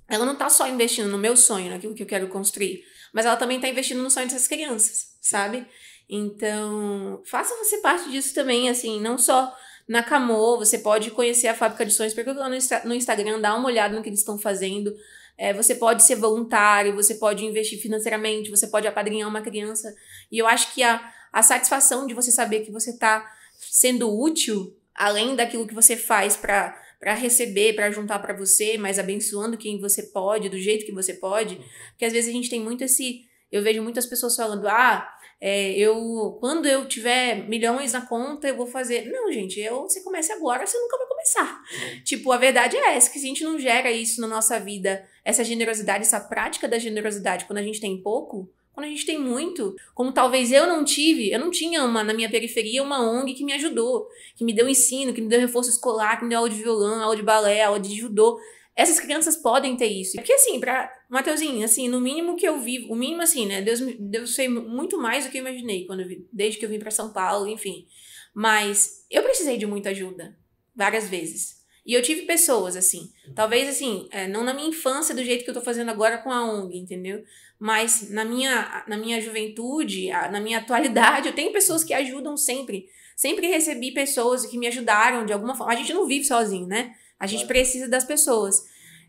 ela 0.08 0.24
não 0.24 0.36
tá 0.36 0.48
só 0.48 0.68
investindo 0.68 1.08
no 1.08 1.18
meu 1.18 1.36
sonho, 1.36 1.70
naquilo 1.70 1.92
que 1.92 2.04
eu 2.04 2.06
quero 2.06 2.28
construir, 2.28 2.84
mas 3.12 3.26
ela 3.26 3.34
também 3.34 3.60
tá 3.60 3.66
investindo 3.66 4.00
no 4.00 4.08
sonho 4.12 4.28
dessas 4.28 4.46
crianças, 4.46 5.16
sabe? 5.20 5.66
Então, 6.08 7.20
faça 7.24 7.52
você 7.56 7.78
parte 7.78 8.08
disso 8.12 8.32
também, 8.32 8.68
assim, 8.68 9.00
não 9.00 9.18
só 9.18 9.52
na 9.88 10.04
Camô, 10.04 10.56
você 10.56 10.78
pode 10.78 11.10
conhecer 11.10 11.48
a 11.48 11.54
Fábrica 11.54 11.84
de 11.84 11.92
Sonhos, 11.92 12.14
pergunta 12.14 12.38
lá 12.38 12.48
no, 12.48 12.56
no 12.84 12.94
Instagram, 12.94 13.40
dá 13.40 13.56
uma 13.56 13.66
olhada 13.66 13.96
no 13.96 14.04
que 14.04 14.08
eles 14.08 14.20
estão 14.20 14.38
fazendo. 14.38 14.94
É, 15.36 15.52
você 15.52 15.74
pode 15.74 16.04
ser 16.04 16.14
voluntário, 16.14 16.94
você 16.94 17.16
pode 17.16 17.44
investir 17.44 17.82
financeiramente, 17.82 18.50
você 18.50 18.68
pode 18.68 18.86
apadrinhar 18.86 19.28
uma 19.28 19.42
criança. 19.42 19.92
E 20.30 20.38
eu 20.38 20.46
acho 20.46 20.72
que 20.72 20.84
a, 20.84 21.12
a 21.32 21.42
satisfação 21.42 22.06
de 22.06 22.14
você 22.14 22.30
saber 22.30 22.60
que 22.60 22.70
você 22.70 22.90
está 22.90 23.28
sendo 23.58 24.16
útil, 24.16 24.78
além 24.94 25.34
daquilo 25.34 25.66
que 25.66 25.74
você 25.74 25.96
faz 25.96 26.36
para 26.36 26.84
para 27.04 27.12
receber, 27.12 27.74
para 27.74 27.90
juntar 27.90 28.18
para 28.18 28.32
você, 28.32 28.78
mas 28.78 28.98
abençoando 28.98 29.58
quem 29.58 29.78
você 29.78 30.04
pode, 30.04 30.48
do 30.48 30.58
jeito 30.58 30.86
que 30.86 30.92
você 30.92 31.12
pode. 31.12 31.60
Porque 31.90 32.06
às 32.06 32.14
vezes 32.14 32.30
a 32.30 32.32
gente 32.32 32.48
tem 32.48 32.58
muito 32.58 32.82
esse 32.82 33.26
Eu 33.52 33.62
vejo 33.62 33.82
muitas 33.82 34.06
pessoas 34.06 34.34
falando, 34.34 34.66
ah, 34.66 35.06
é, 35.38 35.72
eu 35.72 36.38
quando 36.40 36.64
eu 36.64 36.88
tiver 36.88 37.46
milhões 37.46 37.92
na 37.92 38.06
conta, 38.06 38.48
eu 38.48 38.56
vou 38.56 38.66
fazer. 38.66 39.04
Não, 39.12 39.30
gente, 39.30 39.60
eu, 39.60 39.82
você 39.82 40.02
comece 40.02 40.32
agora, 40.32 40.66
você 40.66 40.78
nunca 40.78 40.96
vai 40.96 41.06
começar. 41.06 41.62
Tipo, 42.04 42.32
a 42.32 42.38
verdade 42.38 42.74
é 42.74 42.96
essa, 42.96 43.10
que 43.10 43.18
se 43.18 43.26
a 43.26 43.28
gente 43.28 43.44
não 43.44 43.58
gera 43.58 43.90
isso 43.90 44.22
na 44.22 44.26
nossa 44.26 44.58
vida, 44.58 45.06
essa 45.22 45.44
generosidade, 45.44 46.04
essa 46.04 46.20
prática 46.20 46.66
da 46.66 46.78
generosidade, 46.78 47.44
quando 47.44 47.58
a 47.58 47.62
gente 47.62 47.82
tem 47.82 48.00
pouco, 48.00 48.50
quando 48.74 48.86
a 48.86 48.90
gente 48.90 49.06
tem 49.06 49.18
muito, 49.18 49.76
como 49.94 50.12
talvez 50.12 50.50
eu 50.50 50.66
não 50.66 50.84
tive, 50.84 51.30
eu 51.30 51.38
não 51.38 51.50
tinha 51.50 51.84
uma 51.84 52.02
na 52.02 52.12
minha 52.12 52.28
periferia 52.28 52.82
uma 52.82 53.00
ONG 53.00 53.32
que 53.32 53.44
me 53.44 53.52
ajudou, 53.52 54.08
que 54.34 54.44
me 54.44 54.52
deu 54.52 54.68
ensino, 54.68 55.14
que 55.14 55.20
me 55.20 55.28
deu 55.28 55.40
reforço 55.40 55.70
escolar, 55.70 56.18
que 56.18 56.24
me 56.24 56.30
deu 56.30 56.38
aula 56.38 56.50
de 56.50 56.56
violão, 56.56 57.00
aula 57.00 57.14
de 57.14 57.22
balé, 57.22 57.62
aula 57.62 57.78
de 57.78 57.94
judô. 57.94 58.38
Essas 58.74 58.98
crianças 58.98 59.36
podem 59.36 59.76
ter 59.76 59.86
isso. 59.86 60.16
Porque 60.16 60.32
assim, 60.32 60.58
pra 60.58 60.92
Mateuzinho, 61.08 61.64
assim, 61.64 61.88
no 61.88 62.00
mínimo 62.00 62.34
que 62.34 62.46
eu 62.46 62.58
vivo, 62.58 62.92
o 62.92 62.96
mínimo 62.96 63.22
assim, 63.22 63.46
né? 63.46 63.62
Deus, 63.62 63.80
Deus 64.00 64.34
sei 64.34 64.48
muito 64.48 64.98
mais 64.98 65.24
do 65.24 65.30
que 65.30 65.38
eu 65.38 65.42
imaginei 65.46 65.86
quando 65.86 66.00
eu 66.00 66.08
vi, 66.08 66.26
desde 66.32 66.58
que 66.58 66.64
eu 66.64 66.68
vim 66.68 66.80
para 66.80 66.90
São 66.90 67.12
Paulo, 67.12 67.46
enfim. 67.46 67.86
Mas 68.34 69.06
eu 69.08 69.22
precisei 69.22 69.56
de 69.56 69.66
muita 69.66 69.90
ajuda, 69.90 70.36
várias 70.74 71.08
vezes. 71.08 71.63
E 71.84 71.92
eu 71.92 72.00
tive 72.00 72.22
pessoas, 72.22 72.76
assim, 72.76 73.12
talvez 73.34 73.68
assim, 73.68 74.08
é, 74.10 74.26
não 74.26 74.42
na 74.42 74.54
minha 74.54 74.68
infância 74.68 75.14
do 75.14 75.22
jeito 75.22 75.44
que 75.44 75.50
eu 75.50 75.54
tô 75.54 75.60
fazendo 75.60 75.90
agora 75.90 76.16
com 76.18 76.32
a 76.32 76.42
ONG, 76.42 76.78
entendeu? 76.78 77.22
Mas 77.58 78.10
na 78.10 78.24
minha, 78.24 78.84
na 78.88 78.96
minha 78.96 79.20
juventude, 79.20 80.08
na 80.08 80.40
minha 80.40 80.58
atualidade, 80.58 81.28
eu 81.28 81.34
tenho 81.34 81.52
pessoas 81.52 81.84
que 81.84 81.92
ajudam 81.92 82.36
sempre. 82.36 82.88
Sempre 83.14 83.46
recebi 83.46 83.92
pessoas 83.92 84.46
que 84.46 84.58
me 84.58 84.66
ajudaram 84.66 85.26
de 85.26 85.32
alguma 85.32 85.54
forma. 85.54 85.72
A 85.72 85.76
gente 85.76 85.92
não 85.92 86.06
vive 86.06 86.24
sozinho, 86.24 86.66
né? 86.66 86.94
A 87.18 87.26
gente 87.26 87.46
precisa 87.46 87.88
das 87.88 88.04
pessoas. 88.04 88.64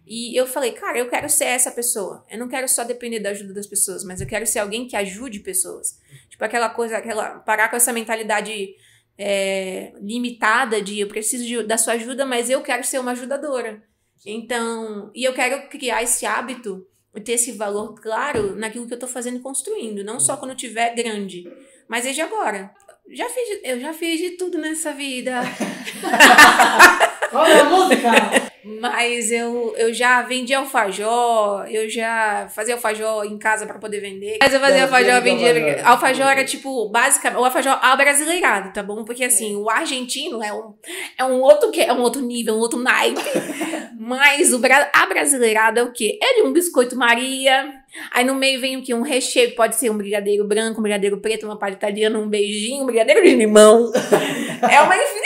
E 0.05 0.39
eu 0.39 0.45
falei, 0.45 0.71
cara, 0.71 0.99
eu 0.99 1.09
quero 1.09 1.27
ser 1.27 1.45
essa 1.45 1.71
pessoa. 1.71 2.23
Eu 2.29 2.37
não 2.37 2.47
quero 2.47 2.67
só 2.69 2.83
depender 2.83 3.19
da 3.19 3.29
ajuda 3.29 3.53
das 3.53 3.65
pessoas, 3.65 4.03
mas 4.03 4.21
eu 4.21 4.27
quero 4.27 4.45
ser 4.45 4.59
alguém 4.59 4.87
que 4.87 4.95
ajude 4.95 5.39
pessoas. 5.39 5.99
Tipo 6.29 6.45
aquela 6.45 6.69
coisa, 6.69 6.97
aquela 6.97 7.39
parar 7.39 7.69
com 7.69 7.75
essa 7.75 7.91
mentalidade 7.91 8.75
é, 9.17 9.93
limitada 10.01 10.81
de 10.81 10.99
eu 10.99 11.07
preciso 11.07 11.45
de, 11.45 11.63
da 11.63 11.77
sua 11.77 11.93
ajuda, 11.93 12.25
mas 12.25 12.49
eu 12.49 12.61
quero 12.61 12.83
ser 12.83 12.99
uma 12.99 13.11
ajudadora. 13.11 13.83
Então, 14.25 15.11
e 15.13 15.23
eu 15.23 15.33
quero 15.33 15.69
criar 15.69 16.01
esse 16.01 16.25
hábito, 16.25 16.85
ter 17.23 17.33
esse 17.33 17.51
valor 17.51 17.95
claro 17.95 18.55
naquilo 18.55 18.87
que 18.87 18.93
eu 18.93 18.99
tô 18.99 19.07
fazendo 19.07 19.37
e 19.37 19.41
construindo, 19.41 20.03
não 20.03 20.19
só 20.19 20.35
quando 20.35 20.51
eu 20.51 20.57
tiver 20.57 20.95
grande, 20.95 21.43
mas 21.87 22.03
desde 22.03 22.21
agora. 22.21 22.73
Já 23.11 23.29
fiz, 23.29 23.59
eu 23.63 23.79
já 23.79 23.93
fiz 23.93 24.19
de 24.19 24.31
tudo 24.31 24.57
nessa 24.57 24.91
vida. 24.93 25.41
É 27.35 27.59
a 27.59 27.63
música? 27.65 28.54
Mas 28.81 29.31
eu, 29.31 29.73
eu 29.77 29.93
já 29.93 30.21
vendi 30.23 30.53
alfajor, 30.53 31.65
eu 31.69 31.87
já 31.89 32.47
fazia 32.53 32.73
alfajor 32.75 33.23
em 33.25 33.37
casa 33.37 33.65
para 33.65 33.77
poder 33.79 33.99
vender. 33.99 34.37
Mas 34.41 34.53
eu 34.53 34.59
fazia 34.59 34.77
Não, 34.77 34.83
alfajor, 34.85 35.21
vendia. 35.21 35.49
alfajor. 35.49 35.87
Alfajor 35.87 36.27
era 36.31 36.43
tipo, 36.43 36.89
basicamente, 36.89 37.39
o 37.39 37.45
alfajor 37.45 37.77
abrasileirado, 37.81 38.73
tá 38.73 38.81
bom? 38.81 39.03
Porque 39.05 39.23
assim, 39.23 39.55
o 39.55 39.69
argentino 39.69 40.43
é 40.43 40.51
um, 40.53 40.73
é 41.17 41.23
um 41.23 41.39
outro 41.41 41.69
que 41.71 41.81
é 41.81 41.93
um 41.93 42.01
outro 42.01 42.21
nível, 42.21 42.55
um 42.55 42.59
outro 42.59 42.79
naipe. 42.79 43.21
Mas 43.97 44.51
o 44.53 44.59
bra- 44.59 44.89
abrasileirado 44.93 45.79
é 45.79 45.83
o 45.83 45.91
quê? 45.91 46.17
Ele 46.21 46.41
é 46.41 46.43
um 46.43 46.53
biscoito 46.53 46.95
Maria. 46.95 47.73
Aí 48.11 48.25
no 48.25 48.35
meio 48.35 48.59
vem 48.59 48.77
o 48.77 48.83
quê? 48.83 48.93
Um 48.93 49.01
recheio, 49.01 49.55
pode 49.55 49.75
ser 49.77 49.89
um 49.89 49.97
brigadeiro 49.97 50.45
branco, 50.45 50.79
um 50.79 50.83
brigadeiro 50.83 51.19
preto, 51.21 51.45
uma 51.45 51.57
palha 51.57 51.73
italiana, 51.73 52.19
um 52.19 52.27
beijinho, 52.27 52.83
um 52.83 52.85
brigadeiro 52.85 53.23
de 53.23 53.33
limão. 53.35 53.91
é 54.69 54.81
uma 54.81 54.95
infinidade, 54.97 55.24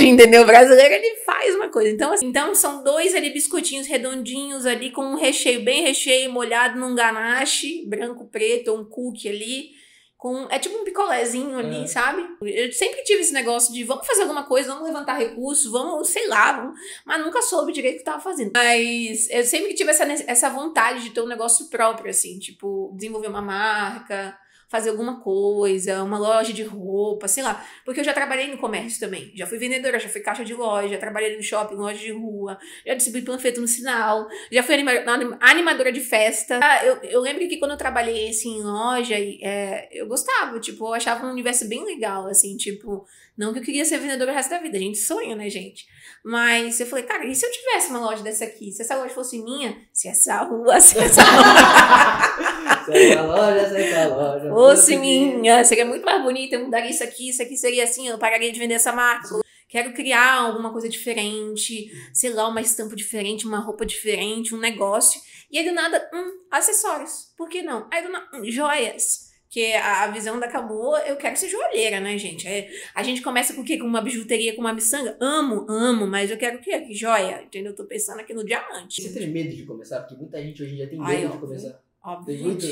entendeu? 0.00 0.42
O 0.42 0.46
brasileiro 0.46 0.94
ele 0.94 1.16
faz 1.24 1.54
uma 1.54 1.68
coisa. 1.68 1.90
Então, 1.90 2.12
assim, 2.12 2.26
então 2.26 2.54
são 2.54 2.82
dois 2.82 3.14
ali 3.14 3.30
biscoitinhos 3.30 3.86
redondinhos 3.86 4.64
ali 4.66 4.90
com 4.90 5.02
um 5.02 5.16
recheio 5.16 5.62
bem 5.62 5.82
recheio, 5.82 6.32
molhado 6.32 6.78
num 6.78 6.94
ganache, 6.94 7.84
branco, 7.86 8.26
preto, 8.26 8.74
um 8.74 8.84
cookie 8.84 9.28
ali. 9.28 9.78
Com, 10.16 10.48
é 10.50 10.58
tipo 10.58 10.76
um 10.76 10.82
picolézinho 10.82 11.56
ali, 11.56 11.84
É. 11.84 11.86
sabe? 11.86 12.26
Eu 12.42 12.72
sempre 12.72 13.04
tive 13.04 13.20
esse 13.20 13.32
negócio 13.32 13.72
de 13.72 13.84
vamos 13.84 14.04
fazer 14.04 14.22
alguma 14.22 14.42
coisa, 14.42 14.72
vamos 14.72 14.88
levantar 14.88 15.16
recursos, 15.16 15.70
vamos, 15.70 16.08
sei 16.08 16.26
lá, 16.26 16.50
vamos, 16.54 16.76
mas 17.06 17.24
nunca 17.24 17.40
soube 17.40 17.70
direito 17.72 17.96
o 17.96 17.98
que 17.98 18.04
tava 18.04 18.20
fazendo. 18.20 18.50
Mas 18.52 19.30
eu 19.30 19.44
sempre 19.44 19.74
tive 19.74 19.90
essa, 19.92 20.02
essa 20.26 20.50
vontade 20.50 21.04
de 21.04 21.10
ter 21.10 21.20
um 21.20 21.28
negócio 21.28 21.66
próprio, 21.66 22.10
assim, 22.10 22.36
tipo, 22.40 22.92
desenvolver 22.96 23.28
uma 23.28 23.40
marca, 23.40 24.36
fazer 24.68 24.90
alguma 24.90 25.20
coisa, 25.20 26.02
uma 26.02 26.18
loja 26.18 26.52
de 26.52 26.62
roupa, 26.62 27.26
sei 27.26 27.42
lá. 27.42 27.64
Porque 27.84 28.00
eu 28.00 28.04
já 28.04 28.12
trabalhei 28.12 28.48
no 28.48 28.58
comércio 28.58 29.00
também. 29.00 29.32
Já 29.34 29.46
fui 29.46 29.56
vendedora, 29.58 29.98
já 29.98 30.08
fui 30.08 30.20
caixa 30.20 30.44
de 30.44 30.54
loja, 30.54 30.88
já 30.88 30.98
trabalhei 30.98 31.36
no 31.36 31.42
shopping, 31.42 31.74
loja 31.76 31.98
de 31.98 32.12
rua, 32.12 32.58
já 32.86 32.94
distribuí 32.94 33.22
panfleto 33.22 33.60
no 33.60 33.66
sinal, 33.66 34.28
já 34.52 34.62
fui 34.62 34.74
anima- 34.74 34.92
anim- 35.10 35.36
animadora 35.40 35.90
de 35.90 36.00
festa. 36.00 36.60
Ah, 36.62 36.84
Eu, 36.84 36.96
eu 37.02 37.20
lembro 37.20 37.48
que 37.48 37.56
quando 37.58 37.72
eu 37.72 37.76
trabalhei, 37.78 38.28
assim, 38.28 38.58
em 38.58 38.62
loja, 38.62 39.14
é, 39.18 39.88
eu 39.90 40.06
gostava, 40.06 40.60
tipo, 40.60 40.84
eu 40.86 40.94
achava 40.94 41.26
um 41.26 41.30
universo 41.30 41.66
bem 41.68 41.84
legal, 41.84 42.26
assim, 42.26 42.56
tipo... 42.56 43.06
Não 43.38 43.52
que 43.52 43.60
eu 43.60 43.62
queria 43.62 43.84
ser 43.84 43.98
vendedora 43.98 44.32
o 44.32 44.34
resto 44.34 44.50
da 44.50 44.58
vida, 44.58 44.76
a 44.76 44.80
gente 44.80 44.98
sonha, 44.98 45.36
né, 45.36 45.48
gente? 45.48 45.86
Mas 46.24 46.80
eu 46.80 46.86
falei, 46.86 47.04
cara, 47.04 47.24
e 47.24 47.32
se 47.36 47.46
eu 47.46 47.50
tivesse 47.52 47.90
uma 47.90 48.00
loja 48.00 48.20
dessa 48.20 48.44
aqui? 48.44 48.72
Se 48.72 48.82
essa 48.82 48.96
loja 48.96 49.14
fosse 49.14 49.40
minha, 49.40 49.78
se 49.92 50.08
essa 50.08 50.42
rua, 50.42 50.80
se 50.80 50.98
essa 50.98 51.22
Essa 52.90 53.22
loja, 53.22 53.78
essa 53.78 54.08
loja. 54.08 54.48
fosse 54.48 54.96
minha, 54.96 55.62
seria 55.62 55.84
muito 55.84 56.04
mais 56.04 56.20
bonita, 56.20 56.56
eu 56.56 56.64
mudaria 56.64 56.90
isso 56.90 57.04
aqui, 57.04 57.28
isso 57.28 57.40
aqui 57.40 57.56
seria 57.56 57.84
assim, 57.84 58.08
eu 58.08 58.18
pararia 58.18 58.50
de 58.50 58.58
vender 58.58 58.74
essa 58.74 58.92
marca. 58.92 59.28
Quero 59.68 59.92
criar 59.92 60.32
alguma 60.40 60.72
coisa 60.72 60.88
diferente, 60.88 61.92
sei 62.12 62.30
lá, 62.30 62.48
uma 62.48 62.60
estampa 62.60 62.96
diferente, 62.96 63.46
uma 63.46 63.60
roupa 63.60 63.86
diferente, 63.86 64.54
um 64.54 64.58
negócio. 64.58 65.20
E 65.50 65.58
aí 65.58 65.64
do 65.64 65.72
nada, 65.72 66.10
hum, 66.12 66.40
acessórios. 66.50 67.32
Por 67.36 67.48
que 67.48 67.62
não? 67.62 67.86
Aí 67.92 68.02
do 68.02 68.08
nada, 68.08 68.26
hum, 68.34 68.50
joias. 68.50 69.27
Que 69.50 69.72
a, 69.72 70.04
a 70.04 70.06
visão 70.08 70.38
da 70.38 70.46
Camu, 70.46 70.96
eu 71.06 71.16
quero 71.16 71.36
ser 71.36 71.48
joalheira, 71.48 72.00
né, 72.00 72.18
gente? 72.18 72.46
É, 72.46 72.68
a 72.94 73.02
gente 73.02 73.22
começa 73.22 73.54
com 73.54 73.62
o 73.62 73.64
quê? 73.64 73.78
Com 73.78 73.86
uma 73.86 74.02
bijuteria, 74.02 74.54
com 74.54 74.60
uma 74.60 74.74
miçanga? 74.74 75.16
Amo, 75.20 75.64
amo, 75.68 76.06
mas 76.06 76.30
eu 76.30 76.36
quero 76.36 76.58
o 76.58 76.60
quê? 76.60 76.86
Joia, 76.90 77.42
entendeu? 77.42 77.72
Eu 77.72 77.76
tô 77.76 77.84
pensando 77.84 78.20
aqui 78.20 78.34
no 78.34 78.44
diamante. 78.44 79.02
Você 79.02 79.18
tem 79.18 79.28
medo 79.28 79.56
de 79.56 79.64
começar? 79.64 80.00
Porque 80.00 80.16
muita 80.16 80.42
gente 80.42 80.62
hoje 80.62 80.72
em 80.72 80.76
dia 80.76 80.88
tem 80.88 80.98
medo 80.98 81.10
Ai, 81.10 81.18
de 81.20 81.26
óbvio. 81.26 81.40
começar. 81.40 81.80
Óbvio. 82.04 82.42
Muito. 82.42 82.66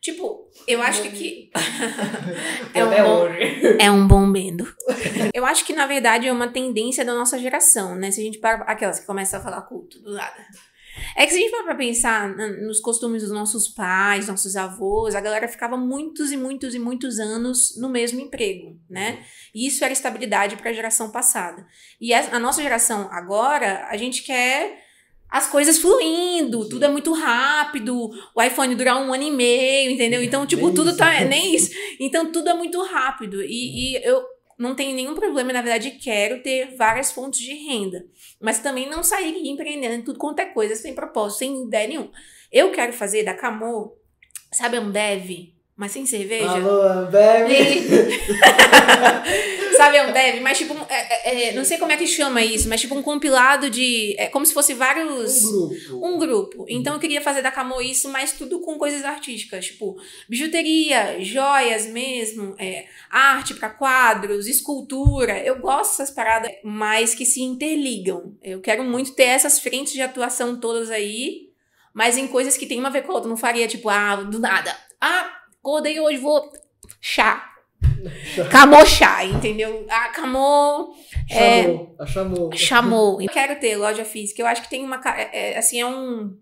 Tipo, 0.00 0.50
eu 0.68 0.82
acho 0.82 1.00
que 1.00 1.08
aqui. 1.08 1.50
Tem 2.74 2.82
um 2.84 2.90
bom-. 2.90 3.28
É 3.80 3.90
um 3.90 4.06
bom 4.06 4.26
medo. 4.26 4.70
Eu 5.32 5.46
acho 5.46 5.64
que, 5.64 5.72
na 5.72 5.86
verdade, 5.86 6.28
é 6.28 6.32
uma 6.32 6.48
tendência 6.48 7.04
da 7.06 7.14
nossa 7.14 7.38
geração, 7.38 7.96
né? 7.96 8.10
Se 8.10 8.20
a 8.20 8.24
gente 8.24 8.38
para. 8.38 8.56
Aquelas 8.64 9.00
que 9.00 9.06
começam 9.06 9.40
a 9.40 9.42
falar 9.42 9.62
culto 9.62 9.98
do 10.02 10.12
nada. 10.12 10.46
É 11.16 11.26
que 11.26 11.32
se 11.32 11.38
a 11.38 11.40
gente 11.40 11.50
for 11.50 11.64
pra 11.64 11.74
pensar 11.74 12.28
nos 12.36 12.80
costumes 12.80 13.22
dos 13.22 13.32
nossos 13.32 13.68
pais, 13.68 14.28
nossos 14.28 14.56
avós, 14.56 15.14
a 15.14 15.20
galera 15.20 15.48
ficava 15.48 15.76
muitos 15.76 16.32
e 16.32 16.36
muitos 16.36 16.74
e 16.74 16.78
muitos 16.78 17.18
anos 17.18 17.76
no 17.78 17.88
mesmo 17.88 18.20
emprego, 18.20 18.78
né? 18.88 19.24
E 19.54 19.66
isso 19.66 19.84
era 19.84 19.92
estabilidade 19.92 20.56
para 20.56 20.70
a 20.70 20.72
geração 20.72 21.10
passada. 21.10 21.66
E 22.00 22.12
a, 22.12 22.36
a 22.36 22.38
nossa 22.38 22.62
geração 22.62 23.08
agora, 23.10 23.86
a 23.88 23.96
gente 23.96 24.22
quer 24.22 24.82
as 25.30 25.48
coisas 25.48 25.78
fluindo, 25.78 26.62
Sim. 26.62 26.68
tudo 26.68 26.84
é 26.84 26.88
muito 26.88 27.12
rápido, 27.12 28.10
o 28.36 28.42
iPhone 28.42 28.74
durar 28.76 29.02
um 29.02 29.12
ano 29.12 29.24
e 29.24 29.30
meio, 29.32 29.90
entendeu? 29.90 30.22
Então, 30.22 30.46
tipo, 30.46 30.66
Nem 30.66 30.74
tudo 30.74 30.90
isso. 30.90 30.98
tá. 30.98 31.20
Nem 31.24 31.54
isso. 31.54 31.70
Então, 31.98 32.30
tudo 32.30 32.50
é 32.50 32.54
muito 32.54 32.80
rápido. 32.82 33.42
E, 33.42 33.96
e 33.96 34.04
eu 34.04 34.24
não 34.58 34.74
tenho 34.74 34.94
nenhum 34.94 35.14
problema, 35.14 35.52
na 35.52 35.62
verdade, 35.62 35.92
quero 35.92 36.42
ter 36.42 36.76
várias 36.76 37.12
fontes 37.12 37.40
de 37.40 37.52
renda. 37.54 38.04
Mas 38.40 38.58
também 38.60 38.88
não 38.88 39.02
sair 39.02 39.34
empreendendo 39.48 39.94
em 39.94 40.02
tudo 40.02 40.18
quanto 40.18 40.40
é 40.40 40.46
coisa, 40.46 40.74
sem 40.76 40.94
propósito, 40.94 41.38
sem 41.40 41.64
ideia 41.66 41.88
nenhuma. 41.88 42.10
Eu 42.52 42.70
quero 42.72 42.92
fazer 42.92 43.24
da 43.24 43.34
Camô, 43.34 43.96
sabe, 44.52 44.78
um 44.78 44.90
dev, 44.90 45.52
mas 45.76 45.92
sem 45.92 46.06
cerveja. 46.06 46.44
Alô, 46.48 46.82
Ambev. 46.82 47.50
E- 47.50 47.84
Sabe, 49.76 49.96
é 49.96 50.06
um 50.06 50.12
dev, 50.12 50.40
mas 50.40 50.58
tipo, 50.58 50.74
é- 50.88 51.30
é- 51.30 51.48
é, 51.48 51.52
não 51.52 51.64
sei 51.64 51.78
como 51.78 51.90
é 51.92 51.96
que 51.96 52.06
chama 52.06 52.42
isso, 52.42 52.68
mas 52.68 52.80
tipo 52.80 52.94
um 52.94 53.02
compilado 53.02 53.68
de. 53.70 54.14
É 54.18 54.26
como 54.28 54.44
se 54.46 54.54
fosse 54.54 54.74
vários. 54.74 55.42
Um 55.42 55.50
grupo. 55.68 56.06
Um 56.06 56.18
grupo. 56.18 56.66
Então 56.68 56.94
eu 56.94 57.00
queria 57.00 57.20
fazer 57.20 57.42
da 57.42 57.50
Camo 57.50 57.80
isso, 57.80 58.08
mas 58.08 58.32
tudo 58.32 58.60
com 58.60 58.76
coisas 58.78 59.04
artísticas, 59.04 59.66
tipo 59.66 59.96
bijuteria, 60.28 61.16
joias 61.20 61.86
mesmo, 61.86 62.54
é, 62.58 62.86
arte 63.10 63.54
pra 63.54 63.70
quadros, 63.70 64.46
escultura. 64.46 65.38
Eu 65.38 65.58
gosto 65.60 65.92
dessas 65.98 66.10
paradas, 66.14 66.50
mas 66.62 67.14
que 67.14 67.24
se 67.24 67.42
interligam. 67.42 68.36
Eu 68.42 68.60
quero 68.60 68.84
muito 68.84 69.12
ter 69.14 69.24
essas 69.24 69.58
frentes 69.58 69.92
de 69.92 70.02
atuação 70.02 70.58
todas 70.60 70.90
aí, 70.90 71.48
mas 71.92 72.16
em 72.18 72.26
coisas 72.26 72.56
que 72.56 72.66
tem 72.66 72.78
uma 72.78 72.88
a 72.88 72.92
ver 72.92 73.02
com 73.02 73.12
a 73.12 73.14
outra. 73.16 73.28
Não 73.30 73.36
faria 73.36 73.66
tipo, 73.68 73.88
ah, 73.88 74.16
do 74.16 74.38
nada. 74.38 74.76
Ah, 75.00 75.30
acordei 75.60 75.98
hoje, 76.00 76.18
vou. 76.18 76.52
Chá. 77.00 77.50
Camô 78.50 78.84
chá, 78.84 79.24
entendeu? 79.24 79.86
Ah, 79.88 80.08
camô 80.10 80.94
É. 81.30 81.62
Chamou. 81.62 81.96
A 81.98 82.06
chamou. 82.06 82.52
chamou. 82.56 83.20
Eu 83.22 83.28
quero 83.28 83.58
ter 83.58 83.76
loja 83.76 84.04
física. 84.04 84.40
Eu 84.42 84.46
acho 84.46 84.62
que 84.62 84.70
tem 84.70 84.84
uma. 84.84 85.00
É, 85.16 85.52
é, 85.52 85.58
assim, 85.58 85.80
é 85.80 85.86
um. 85.86 86.36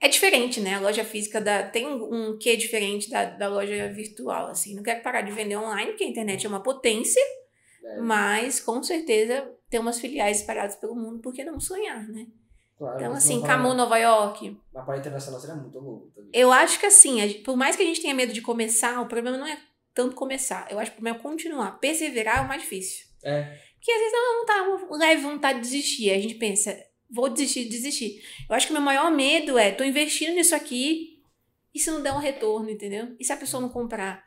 É 0.00 0.08
diferente, 0.08 0.60
né? 0.60 0.76
A 0.76 0.80
loja 0.80 1.04
física 1.04 1.40
da, 1.40 1.62
tem 1.62 1.86
um, 1.86 2.30
um 2.32 2.38
quê 2.38 2.56
diferente 2.56 3.10
da, 3.10 3.24
da 3.26 3.48
loja 3.48 3.88
virtual, 3.92 4.46
assim. 4.48 4.74
Não 4.74 4.82
quero 4.82 5.02
parar 5.02 5.20
de 5.20 5.30
vender 5.30 5.56
online, 5.58 5.90
porque 5.90 6.04
a 6.04 6.08
internet 6.08 6.46
é 6.46 6.48
uma 6.48 6.62
potência, 6.62 7.20
É. 7.84 8.00
mas 8.00 8.60
com 8.60 8.82
certeza 8.82 9.46
ter 9.68 9.78
umas 9.78 10.00
filiais 10.00 10.40
espalhadas 10.40 10.74
pelo 10.76 10.94
mundo, 10.96 11.20
por 11.20 11.34
que 11.34 11.44
não 11.44 11.60
sonhar, 11.60 12.08
né? 12.08 12.26
Claro, 12.78 12.96
Então, 12.98 13.12
assim, 13.12 13.34
não 13.34 13.40
vai- 13.42 13.50
Camu, 13.50 13.74
Nova 13.74 13.98
York. 13.98 14.56
Mas 14.72 14.84
para 14.86 14.96
internacional 14.96 15.38
seria 15.38 15.54
muito 15.56 15.78
louco 15.78 16.08
também. 16.14 16.30
Eu 16.32 16.50
acho 16.50 16.80
que 16.80 16.86
assim, 16.86 17.20
gente- 17.20 17.40
por 17.40 17.54
mais 17.54 17.76
que 17.76 17.82
a 17.82 17.86
gente 17.86 18.00
tenha 18.00 18.14
medo 18.14 18.32
de 18.32 18.40
começar, 18.40 19.02
o 19.02 19.06
problema 19.06 19.36
não 19.36 19.46
é 19.46 19.58
tanto 20.00 20.16
começar. 20.16 20.66
Eu 20.70 20.78
acho 20.78 20.90
que 20.90 20.94
o 20.94 21.00
problema 21.00 21.18
é 21.18 21.22
continuar. 21.22 21.72
Perseverar 21.72 22.38
é 22.38 22.40
o 22.40 22.48
mais 22.48 22.62
difícil. 22.62 23.04
É. 23.22 23.42
Porque 23.74 23.92
às 23.92 23.98
vezes 23.98 24.12
não 24.12 24.46
tá 24.46 24.62
uma 24.62 24.96
leve 24.96 25.22
vontade 25.22 25.58
de 25.58 25.64
desistir. 25.64 26.10
A 26.10 26.18
gente 26.18 26.36
pensa, 26.36 26.74
vou 27.10 27.28
desistir, 27.28 27.66
desistir. 27.66 28.22
Eu 28.48 28.56
acho 28.56 28.66
que 28.66 28.72
o 28.72 28.76
meu 28.76 28.82
maior 28.82 29.10
medo 29.10 29.58
é, 29.58 29.70
tô 29.70 29.84
investindo 29.84 30.34
nisso 30.34 30.54
aqui 30.54 31.22
e 31.74 31.78
se 31.78 31.90
não 31.90 32.02
der 32.02 32.12
um 32.12 32.18
retorno, 32.18 32.70
entendeu? 32.70 33.14
E 33.20 33.24
se 33.24 33.32
a 33.32 33.36
pessoa 33.36 33.60
não 33.60 33.68
comprar? 33.68 34.24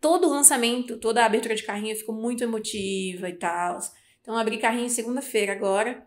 Todo 0.00 0.28
lançamento, 0.28 0.98
toda 0.98 1.22
a 1.22 1.26
abertura 1.26 1.54
de 1.54 1.62
carrinho 1.62 1.92
eu 1.92 1.98
fico 1.98 2.12
muito 2.12 2.44
emotiva 2.44 3.28
e 3.28 3.34
tal. 3.34 3.78
Então 4.20 4.34
eu 4.34 4.40
abri 4.40 4.58
carrinho 4.58 4.90
segunda-feira 4.90 5.52
agora. 5.52 6.05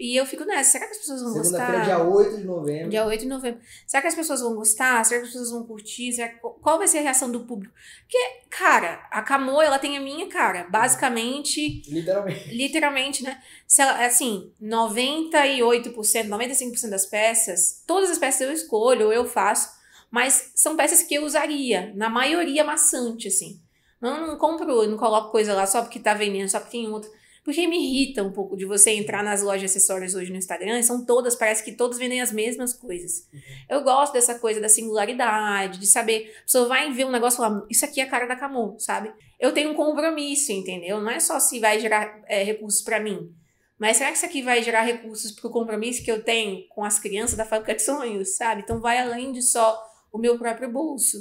E 0.00 0.16
eu 0.16 0.24
fico 0.24 0.46
nessa, 0.46 0.70
será 0.72 0.86
que 0.86 0.92
as 0.92 0.98
pessoas 0.98 1.20
vão 1.20 1.32
Segunda-feira, 1.34 1.78
gostar? 1.78 1.84
dia 1.84 2.02
8 2.02 2.36
de 2.38 2.44
novembro. 2.44 2.88
Dia 2.88 3.04
8 3.04 3.20
de 3.20 3.28
novembro. 3.28 3.60
Será 3.86 4.00
que 4.00 4.08
as 4.08 4.14
pessoas 4.14 4.40
vão 4.40 4.54
gostar? 4.54 5.04
Será 5.04 5.20
que 5.20 5.26
as 5.26 5.32
pessoas 5.32 5.50
vão 5.50 5.62
curtir? 5.64 6.10
Será 6.14 6.30
Qual 6.38 6.78
vai 6.78 6.88
ser 6.88 6.98
a 6.98 7.02
reação 7.02 7.30
do 7.30 7.40
público? 7.40 7.74
Porque, 8.00 8.18
cara, 8.48 9.06
a 9.10 9.20
Camo, 9.20 9.60
ela 9.60 9.78
tem 9.78 9.98
a 9.98 10.00
minha 10.00 10.26
cara. 10.26 10.66
Basicamente, 10.70 11.82
Literalmente. 11.86 12.48
literalmente, 12.48 13.22
né? 13.22 13.42
Se 13.66 13.82
ela, 13.82 14.06
assim, 14.06 14.50
98%, 14.62 15.92
95% 16.28 16.88
das 16.88 17.04
peças, 17.04 17.84
todas 17.86 18.10
as 18.10 18.16
peças 18.18 18.40
eu 18.40 18.52
escolho, 18.52 19.12
eu 19.12 19.26
faço, 19.26 19.68
mas 20.10 20.52
são 20.54 20.76
peças 20.76 21.02
que 21.02 21.14
eu 21.14 21.24
usaria, 21.26 21.92
na 21.94 22.08
maioria 22.08 22.64
maçante, 22.64 23.28
assim. 23.28 23.60
Não, 24.00 24.26
não 24.26 24.38
compro, 24.38 24.86
não 24.86 24.96
coloco 24.96 25.30
coisa 25.30 25.52
lá 25.52 25.66
só 25.66 25.82
porque 25.82 26.00
tá 26.00 26.14
vendendo, 26.14 26.48
só 26.48 26.58
porque 26.58 26.78
tem 26.78 26.88
outro. 26.88 27.10
Porque 27.44 27.66
me 27.66 27.76
irrita 27.76 28.22
um 28.22 28.32
pouco 28.32 28.56
de 28.56 28.64
você 28.64 28.90
entrar 28.90 29.22
nas 29.24 29.42
lojas 29.42 29.60
de 29.60 29.66
acessórios 29.66 30.14
hoje 30.14 30.30
no 30.30 30.36
Instagram, 30.36 30.78
e 30.78 30.82
são 30.82 31.04
todas, 31.04 31.34
parece 31.34 31.64
que 31.64 31.72
todas 31.72 31.98
vendem 31.98 32.20
as 32.20 32.32
mesmas 32.32 32.72
coisas. 32.72 33.26
Eu 33.68 33.82
gosto 33.82 34.12
dessa 34.12 34.38
coisa 34.38 34.60
da 34.60 34.68
singularidade, 34.68 35.78
de 35.78 35.86
saber, 35.86 36.34
a 36.40 36.42
pessoa 36.42 36.68
vai 36.68 36.92
ver 36.92 37.06
um 37.06 37.10
negócio 37.10 37.36
e 37.36 37.38
falar, 37.38 37.66
isso 37.70 37.84
aqui 37.84 38.00
é 38.00 38.04
a 38.04 38.10
cara 38.10 38.26
da 38.26 38.36
Camon, 38.36 38.78
sabe? 38.78 39.12
Eu 39.38 39.52
tenho 39.52 39.70
um 39.70 39.74
compromisso, 39.74 40.52
entendeu? 40.52 41.00
Não 41.00 41.10
é 41.10 41.18
só 41.18 41.40
se 41.40 41.58
vai 41.58 41.80
gerar 41.80 42.22
é, 42.26 42.42
recursos 42.42 42.82
pra 42.82 43.00
mim. 43.00 43.34
Mas 43.78 43.96
será 43.96 44.10
que 44.10 44.18
isso 44.18 44.26
aqui 44.26 44.42
vai 44.42 44.62
gerar 44.62 44.82
recursos 44.82 45.32
pro 45.32 45.48
compromisso 45.48 46.04
que 46.04 46.12
eu 46.12 46.22
tenho 46.22 46.68
com 46.68 46.84
as 46.84 46.98
crianças 46.98 47.38
da 47.38 47.46
fábrica 47.46 47.74
de 47.74 47.82
sonhos, 47.82 48.36
sabe? 48.36 48.60
Então 48.60 48.78
vai 48.78 48.98
além 48.98 49.32
de 49.32 49.40
só 49.40 49.82
o 50.12 50.18
meu 50.18 50.38
próprio 50.38 50.70
bolso. 50.70 51.16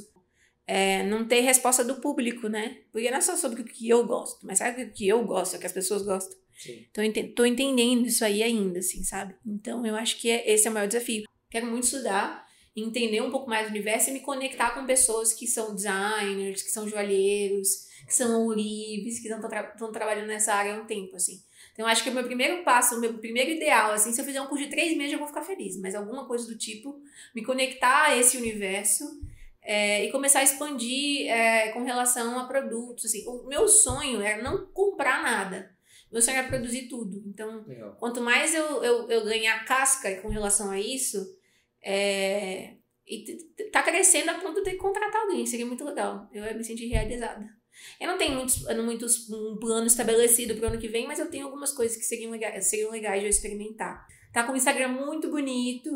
É, 0.72 1.02
não 1.04 1.26
ter 1.28 1.40
resposta 1.40 1.84
do 1.84 1.96
público, 1.96 2.48
né? 2.48 2.78
Porque 2.92 3.10
não 3.10 3.18
é 3.18 3.22
só 3.22 3.36
sobre 3.36 3.62
o 3.62 3.66
que 3.66 3.90
eu 3.90 4.06
gosto, 4.06 4.46
mas 4.46 4.60
sabe 4.60 4.84
o 4.84 4.92
que 4.92 5.08
eu 5.08 5.24
gosto, 5.26 5.56
é 5.56 5.58
o 5.58 5.60
que 5.60 5.66
as 5.66 5.72
pessoas 5.74 6.04
gostam. 6.04 6.38
Sim. 6.56 6.86
Então, 6.92 7.04
eu 7.04 7.10
ente- 7.10 7.24
tô 7.30 7.44
entendendo 7.44 8.06
isso 8.06 8.24
aí 8.24 8.44
ainda, 8.44 8.78
assim, 8.78 9.04
sabe? 9.04 9.34
Então, 9.44 9.84
eu 9.84 9.96
acho 9.96 10.18
que 10.20 10.30
é- 10.30 10.48
esse 10.52 10.68
é 10.68 10.70
o 10.70 10.74
maior 10.76 10.86
desafio. 10.88 11.24
Quero 11.50 11.66
muito 11.66 11.86
estudar, 11.86 12.46
entender 12.76 13.20
um 13.22 13.32
pouco 13.32 13.50
mais 13.50 13.66
do 13.66 13.72
universo 13.72 14.12
e 14.12 14.14
me 14.14 14.20
conectar 14.20 14.72
com 14.76 14.86
pessoas 14.86 15.34
que 15.34 15.48
são 15.48 15.74
designers, 15.74 16.62
que 16.62 16.70
são 16.70 16.88
joalheiros, 16.88 17.88
que 18.06 18.14
são 18.14 18.46
ourives, 18.46 19.20
que 19.20 19.28
estão 19.28 19.42
tra 19.50 19.64
trabalhando 19.92 20.28
nessa 20.28 20.54
área 20.54 20.76
há 20.76 20.82
um 20.82 20.86
tempo, 20.86 21.16
assim. 21.16 21.42
Então, 21.74 21.86
eu 21.86 21.92
acho 21.92 22.04
que 22.04 22.10
o 22.12 22.14
meu 22.14 22.24
primeiro 22.26 22.64
passo, 22.64 22.96
o 22.96 23.00
meu 23.00 23.14
primeiro 23.16 23.50
ideal, 23.52 23.92
assim, 23.92 24.14
se 24.14 24.22
eu 24.22 24.26
fizer 24.26 24.42
um 24.42 24.48
curso 24.48 24.66
de 24.66 24.70
três 24.70 24.96
meses, 24.96 25.14
eu 25.14 25.20
vou 25.20 25.28
ficar 25.28 25.42
feliz. 25.42 25.78
Mas 25.80 25.96
alguma 25.96 26.28
coisa 26.28 26.46
do 26.46 26.56
tipo, 26.58 27.02
me 27.34 27.44
conectar 27.44 28.08
a 28.08 28.18
esse 28.18 28.38
universo 28.38 29.06
é, 29.70 30.04
e 30.04 30.12
começar 30.12 30.40
a 30.40 30.44
expandir 30.44 31.30
é, 31.30 31.72
com 31.74 31.84
relação 31.84 32.40
a 32.40 32.46
produtos, 32.46 33.06
assim. 33.06 33.24
O 33.28 33.44
meu 33.44 33.68
sonho 33.68 34.20
era 34.20 34.42
não 34.42 34.66
comprar 34.74 35.22
nada. 35.22 35.76
Meu 36.12 36.24
sonho 36.24 36.38
era 36.38 36.48
produzir 36.48 36.88
tudo. 36.88 37.22
Então, 37.28 37.64
Legal. 37.68 37.96
quanto 38.00 38.20
mais 38.20 38.56
eu, 38.56 38.84
eu, 38.84 39.08
eu 39.08 39.24
ganhar 39.24 39.64
casca 39.66 40.16
com 40.22 40.28
relação 40.28 40.72
a 40.72 40.80
isso, 40.80 41.38
é, 41.84 42.78
e 43.08 43.38
tá 43.72 43.84
crescendo 43.84 44.32
a 44.32 44.40
ponto 44.40 44.56
de 44.56 44.64
ter 44.64 44.72
que 44.72 44.78
contratar 44.78 45.22
alguém. 45.22 45.46
Seria 45.46 45.68
muito 45.68 45.86
legal. 45.86 46.28
Eu 46.34 46.44
me 46.58 46.64
sentir 46.64 46.88
realizada. 46.88 47.48
Eu 48.02 48.08
não 48.08 48.18
tenho 48.18 48.38
muitos, 48.38 48.66
muitos 48.76 49.30
um 49.30 49.56
plano 49.58 49.86
estabelecido 49.86 50.56
pro 50.56 50.66
ano 50.66 50.80
que 50.80 50.88
vem, 50.88 51.06
mas 51.06 51.20
eu 51.20 51.30
tenho 51.30 51.46
algumas 51.46 51.72
coisas 51.72 51.96
que 51.96 52.04
seriam 52.04 52.32
legais, 52.32 52.66
seriam 52.66 52.90
legais 52.90 53.20
de 53.20 53.28
eu 53.28 53.30
experimentar. 53.30 54.04
Tá 54.34 54.44
com 54.44 54.54
o 54.54 54.58
Instagram 54.58 54.88
muito 54.88 55.30
bonito, 55.30 55.92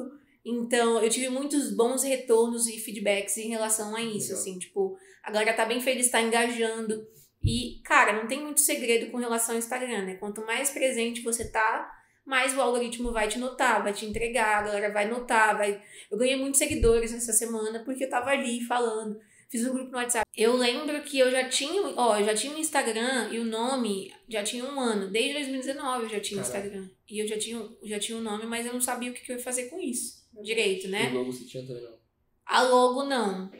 então 0.45 1.01
eu 1.01 1.09
tive 1.09 1.29
muitos 1.29 1.73
bons 1.73 2.03
retornos 2.03 2.67
e 2.67 2.77
feedbacks 2.77 3.37
em 3.37 3.49
relação 3.49 3.95
a 3.95 4.01
isso, 4.01 4.29
Legal. 4.29 4.41
assim, 4.41 4.59
tipo, 4.59 4.97
a 5.23 5.31
galera 5.31 5.53
tá 5.53 5.65
bem 5.65 5.79
feliz, 5.79 6.09
tá 6.09 6.21
engajando. 6.21 7.07
E, 7.41 7.81
cara, 7.83 8.13
não 8.13 8.27
tem 8.27 8.41
muito 8.41 8.61
segredo 8.61 9.11
com 9.11 9.17
relação 9.17 9.55
ao 9.55 9.59
Instagram, 9.59 10.05
né? 10.05 10.15
Quanto 10.15 10.45
mais 10.45 10.69
presente 10.69 11.21
você 11.21 11.49
tá, 11.49 11.91
mais 12.25 12.55
o 12.55 12.61
algoritmo 12.61 13.11
vai 13.11 13.27
te 13.27 13.39
notar, 13.39 13.83
vai 13.83 13.93
te 13.93 14.05
entregar, 14.05 14.59
a 14.59 14.61
galera 14.63 14.91
vai 14.91 15.09
notar, 15.09 15.57
vai... 15.57 15.81
Eu 16.11 16.17
ganhei 16.17 16.37
muitos 16.37 16.59
seguidores 16.59 17.13
essa 17.13 17.33
semana 17.33 17.83
porque 17.83 18.05
eu 18.05 18.09
tava 18.09 18.29
ali 18.29 18.61
falando, 18.65 19.19
fiz 19.49 19.65
um 19.65 19.73
grupo 19.73 19.91
no 19.91 19.97
WhatsApp. 19.97 20.25
Eu 20.35 20.55
lembro 20.55 21.01
que 21.03 21.19
eu 21.19 21.29
já 21.31 21.47
tinha, 21.47 21.81
ó, 21.97 22.17
eu 22.17 22.25
já 22.25 22.33
tinha 22.33 22.53
um 22.53 22.59
Instagram 22.59 23.29
e 23.31 23.39
o 23.39 23.45
nome 23.45 24.13
já 24.27 24.41
tinha 24.41 24.63
um 24.63 24.79
ano, 24.79 25.09
desde 25.09 25.33
2019 25.33 26.03
eu 26.03 26.09
já 26.09 26.19
tinha 26.19 26.41
Caraca. 26.41 26.59
Instagram. 26.59 26.89
E 27.09 27.19
eu 27.19 27.27
já 27.27 27.37
tinha, 27.37 27.69
já 27.83 27.99
tinha 27.99 28.17
um 28.17 28.21
nome, 28.21 28.45
mas 28.45 28.65
eu 28.65 28.73
não 28.73 28.81
sabia 28.81 29.11
o 29.11 29.13
que, 29.13 29.21
que 29.21 29.31
eu 29.31 29.37
ia 29.37 29.43
fazer 29.43 29.65
com 29.65 29.79
isso 29.81 30.22
direito, 30.43 30.87
né? 30.87 31.09
O 31.09 31.13
logo 31.15 31.31
você 31.31 31.45
tinha 31.45 31.65
também, 31.65 31.83
não. 31.83 31.97
A 32.45 32.61
logo 32.63 33.03
não. 33.03 33.51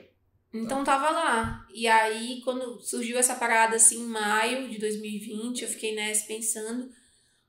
Então 0.54 0.84
tava 0.84 1.10
lá. 1.10 1.65
E 1.74 1.88
aí, 1.88 2.41
quando 2.43 2.80
surgiu 2.82 3.17
essa 3.17 3.36
parada 3.36 3.76
assim 3.76 4.02
em 4.04 4.08
maio 4.08 4.69
de 4.69 4.78
2020, 4.78 5.63
eu 5.63 5.67
fiquei 5.67 5.96
nessa 5.96 6.28
pensando. 6.28 6.89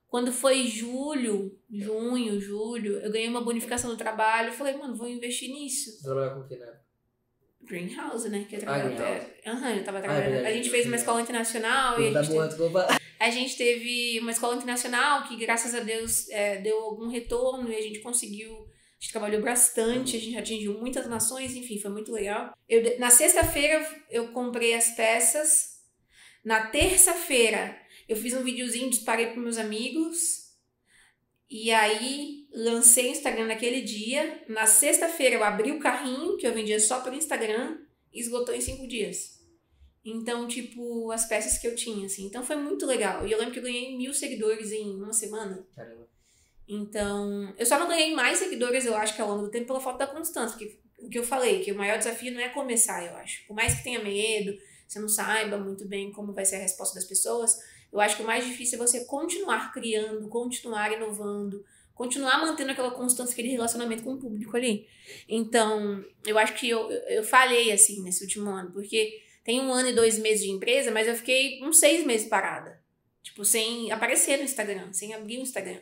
Quando 0.09 0.33
foi 0.33 0.66
julho, 0.66 1.59
junho, 1.70 2.40
julho, 2.40 2.99
eu 3.01 3.11
ganhei 3.11 3.29
uma 3.29 3.42
bonificação 3.42 3.90
no 3.90 3.97
trabalho. 3.97 4.49
Eu 4.49 4.53
falei, 4.55 4.77
mano, 4.77 4.94
vou 4.97 5.09
investir 5.09 5.51
nisso. 5.51 5.90
Você 5.90 6.03
trabalhava 6.05 6.37
com 6.37 6.40
o 6.42 6.49
que, 6.49 6.57
né? 6.57 6.73
Greenhouse, 7.62 8.29
né? 8.29 8.47
Que 8.49 8.57
eu 8.57 8.59
Ah, 8.61 8.62
trabalhava 8.62 8.94
até. 8.94 9.40
Aham, 9.51 9.75
eu 9.77 9.85
tava 9.85 10.01
trabalhando. 10.01 10.31
verdade, 10.33 10.47
a 10.47 10.57
gente 10.57 10.70
fez 10.70 10.87
uma 10.87 10.97
escola 10.97 11.20
internacional 11.20 12.01
e 12.01 12.09
a 12.09 12.12
Tá 12.12 12.23
gente, 12.23 12.49
teve, 12.57 12.68
vá- 12.68 12.99
a 13.18 13.31
gente 13.31 13.57
teve 13.57 14.20
uma 14.20 14.31
escola 14.31 14.55
internacional 14.57 15.27
que, 15.27 15.37
graças 15.37 15.75
a 15.75 15.81
Deus, 15.81 16.29
é, 16.31 16.59
deu 16.61 16.79
algum 16.81 17.09
retorno 17.09 17.70
e 17.70 17.75
a 17.77 17.81
gente 17.81 18.01
conseguiu. 18.01 18.68
Gente 19.05 19.12
trabalhou 19.12 19.43
bastante, 19.43 20.17
a 20.17 20.19
gente 20.19 20.38
atingiu 20.38 20.81
muitas 20.81 21.07
nações, 21.07 21.55
enfim, 21.55 21.79
foi 21.79 21.90
muito 21.90 22.11
legal. 22.11 22.57
Eu, 22.67 22.99
na 22.99 23.11
sexta-feira 23.11 23.87
eu 24.11 24.29
comprei 24.29 24.73
as 24.73 24.93
peças. 24.93 25.83
Na 26.43 26.69
terça-feira 26.69 27.79
eu 28.09 28.17
fiz 28.17 28.33
um 28.33 28.43
videozinho, 28.43 28.88
disparei 28.88 29.27
para 29.27 29.43
meus 29.43 29.59
amigos. 29.59 30.55
E 31.51 31.71
aí 31.71 32.49
lancei 32.51 33.09
o 33.09 33.11
Instagram 33.11 33.45
naquele 33.45 33.83
dia. 33.83 34.43
Na 34.49 34.64
sexta-feira 34.64 35.35
eu 35.35 35.45
abri 35.45 35.71
o 35.71 35.81
carrinho, 35.81 36.38
que 36.38 36.47
eu 36.47 36.55
vendia 36.55 36.81
só 36.81 37.03
pelo 37.03 37.17
Instagram, 37.17 37.77
e 38.11 38.21
esgotou 38.21 38.55
em 38.55 38.62
cinco 38.62 38.88
dias. 38.88 39.38
Então, 40.03 40.49
tipo, 40.49 41.12
as 41.12 41.29
peças 41.29 41.59
que 41.59 41.67
eu 41.67 41.77
tinha, 41.77 42.07
assim. 42.07 42.25
Então 42.25 42.43
foi 42.43 42.57
muito 42.57 42.87
legal. 42.87 43.27
E 43.29 43.33
eu 43.33 43.38
lembro 43.38 43.53
que 43.53 43.59
eu 43.59 43.64
ganhei 43.64 43.99
mil 43.99 44.14
seguidores 44.14 44.73
em 44.73 44.95
uma 44.95 45.12
semana. 45.12 45.62
Caramba. 45.77 46.13
Então, 46.68 47.55
eu 47.59 47.66
só 47.66 47.79
não 47.79 47.88
ganhei 47.88 48.14
mais 48.14 48.38
seguidores, 48.38 48.87
eu 48.87 48.96
acho 48.96 49.14
que 49.14 49.20
ao 49.20 49.29
longo 49.29 49.42
do 49.42 49.50
tempo, 49.50 49.66
pela 49.66 49.81
falta 49.81 50.07
da 50.07 50.12
constância. 50.12 50.57
Porque 50.57 50.79
o 50.98 51.09
que 51.09 51.18
eu 51.18 51.24
falei, 51.24 51.61
que 51.61 51.72
o 51.72 51.77
maior 51.77 51.98
desafio 51.98 52.33
não 52.33 52.40
é 52.40 52.48
começar, 52.48 53.05
eu 53.05 53.16
acho. 53.16 53.46
Por 53.46 53.55
mais 53.55 53.74
que 53.74 53.85
tenha 53.85 54.03
medo, 54.03 54.57
você 54.88 54.98
não 54.98 55.09
saiba 55.09 55.59
muito 55.59 55.87
bem 55.87 56.11
como 56.12 56.33
vai 56.33 56.44
ser 56.44 56.57
a 56.57 56.61
resposta 56.61 56.94
das 56.94 57.05
pessoas, 57.05 57.57
eu 57.92 58.00
acho 58.00 58.16
que 58.16 58.22
o 58.22 58.27
mais 58.27 58.44
difícil 58.44 58.77
é 58.77 58.87
você 58.87 59.05
continuar 59.05 59.72
criando, 59.72 60.29
continuar 60.29 60.92
inovando, 60.92 61.64
continuar 61.94 62.40
mantendo 62.40 62.72
aquela 62.72 62.90
constância, 62.90 63.33
aquele 63.33 63.50
relacionamento 63.50 64.03
com 64.03 64.14
o 64.14 64.18
público 64.18 64.57
ali. 64.57 64.87
Então, 65.29 66.05
eu 66.27 66.37
acho 66.37 66.55
que 66.55 66.68
eu, 66.68 66.90
eu 66.90 67.22
falhei, 67.22 67.70
assim, 67.70 68.03
nesse 68.03 68.24
último 68.24 68.50
ano, 68.50 68.72
porque 68.72 69.22
tem 69.44 69.61
um 69.61 69.72
ano 69.72 69.90
e 69.90 69.94
dois 69.94 70.18
meses 70.18 70.44
de 70.44 70.50
empresa, 70.50 70.90
mas 70.90 71.07
eu 71.07 71.14
fiquei 71.14 71.62
uns 71.62 71.79
seis 71.79 72.05
meses 72.05 72.29
parada. 72.29 72.83
Tipo, 73.22 73.44
sem 73.44 73.92
aparecer 73.92 74.38
no 74.38 74.44
Instagram, 74.44 74.92
sem 74.92 75.14
abrir 75.14 75.38
o 75.38 75.42
Instagram. 75.42 75.81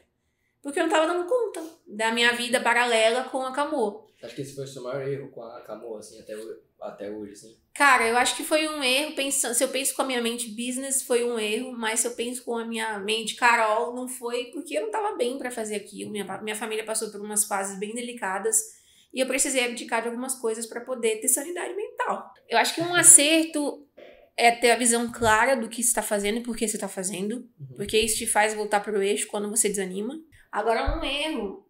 Porque 0.63 0.79
eu 0.79 0.85
não 0.85 0.91
tava 0.91 1.07
dando 1.07 1.29
conta 1.29 1.63
da 1.87 2.13
minha 2.13 2.33
vida 2.33 2.61
paralela 2.61 3.25
com 3.25 3.43
a 3.43 3.53
Camô. 3.53 4.07
Acho 4.23 4.35
que 4.37 4.43
esse 4.43 4.55
foi 4.55 4.65
o 4.65 4.69
seu 4.69 4.83
maior 4.85 5.03
erro 5.07 5.29
com 5.31 5.43
a 5.43 5.61
Camo, 5.63 5.97
assim, 5.97 6.21
até, 6.21 6.35
até 6.81 7.11
hoje, 7.11 7.33
assim. 7.33 7.57
Cara, 7.75 8.07
eu 8.07 8.17
acho 8.17 8.37
que 8.37 8.45
foi 8.45 8.69
um 8.69 8.81
erro 8.85 9.17
pensando. 9.17 9.55
Se 9.55 9.65
eu 9.65 9.69
penso 9.69 9.97
com 9.97 10.03
a 10.03 10.05
minha 10.05 10.23
mente 10.23 10.49
business, 10.51 11.03
foi 11.03 11.25
um 11.25 11.37
erro, 11.39 11.73
mas 11.73 12.01
se 12.01 12.07
eu 12.07 12.13
penso 12.13 12.45
com 12.45 12.57
a 12.57 12.65
minha 12.65 12.99
mente 13.01 13.35
Carol, 13.35 13.93
não 13.95 14.07
foi 14.07 14.45
porque 14.53 14.79
eu 14.79 14.83
não 14.83 14.91
tava 14.93 15.17
bem 15.17 15.37
pra 15.39 15.51
fazer 15.51 15.75
aquilo. 15.75 16.13
Minha, 16.13 16.25
minha 16.43 16.55
família 16.55 16.85
passou 16.85 17.11
por 17.11 17.21
umas 17.21 17.45
fases 17.47 17.79
bem 17.81 17.93
delicadas 17.95 18.57
e 19.13 19.19
eu 19.21 19.27
precisei 19.27 19.65
abdicar 19.65 20.03
de 20.03 20.09
algumas 20.09 20.37
coisas 20.37 20.67
pra 20.67 20.81
poder 20.83 21.17
ter 21.21 21.29
sanidade 21.29 21.75
mental. 21.75 22.31
Eu 22.49 22.59
acho 22.59 22.75
que 22.77 22.81
um 22.83 22.95
acerto 22.95 23.85
é 24.37 24.53
ter 24.53 24.71
a 24.71 24.77
visão 24.77 25.11
clara 25.11 25.57
do 25.57 25.69
que 25.69 25.83
você 25.83 25.89
está 25.89 26.03
fazendo 26.03 26.39
e 26.39 26.43
por 26.43 26.57
que 26.57 26.69
você 26.69 26.77
está 26.77 26.89
fazendo, 26.89 27.37
Uhum. 27.59 27.75
porque 27.77 27.99
isso 27.99 28.19
te 28.19 28.27
faz 28.27 28.55
voltar 28.55 28.81
pro 28.81 29.03
eixo 29.03 29.27
quando 29.27 29.51
você 29.51 29.69
desanima. 29.69 30.15
Agora, 30.53 30.97
um 30.99 31.03
erro 31.05 31.67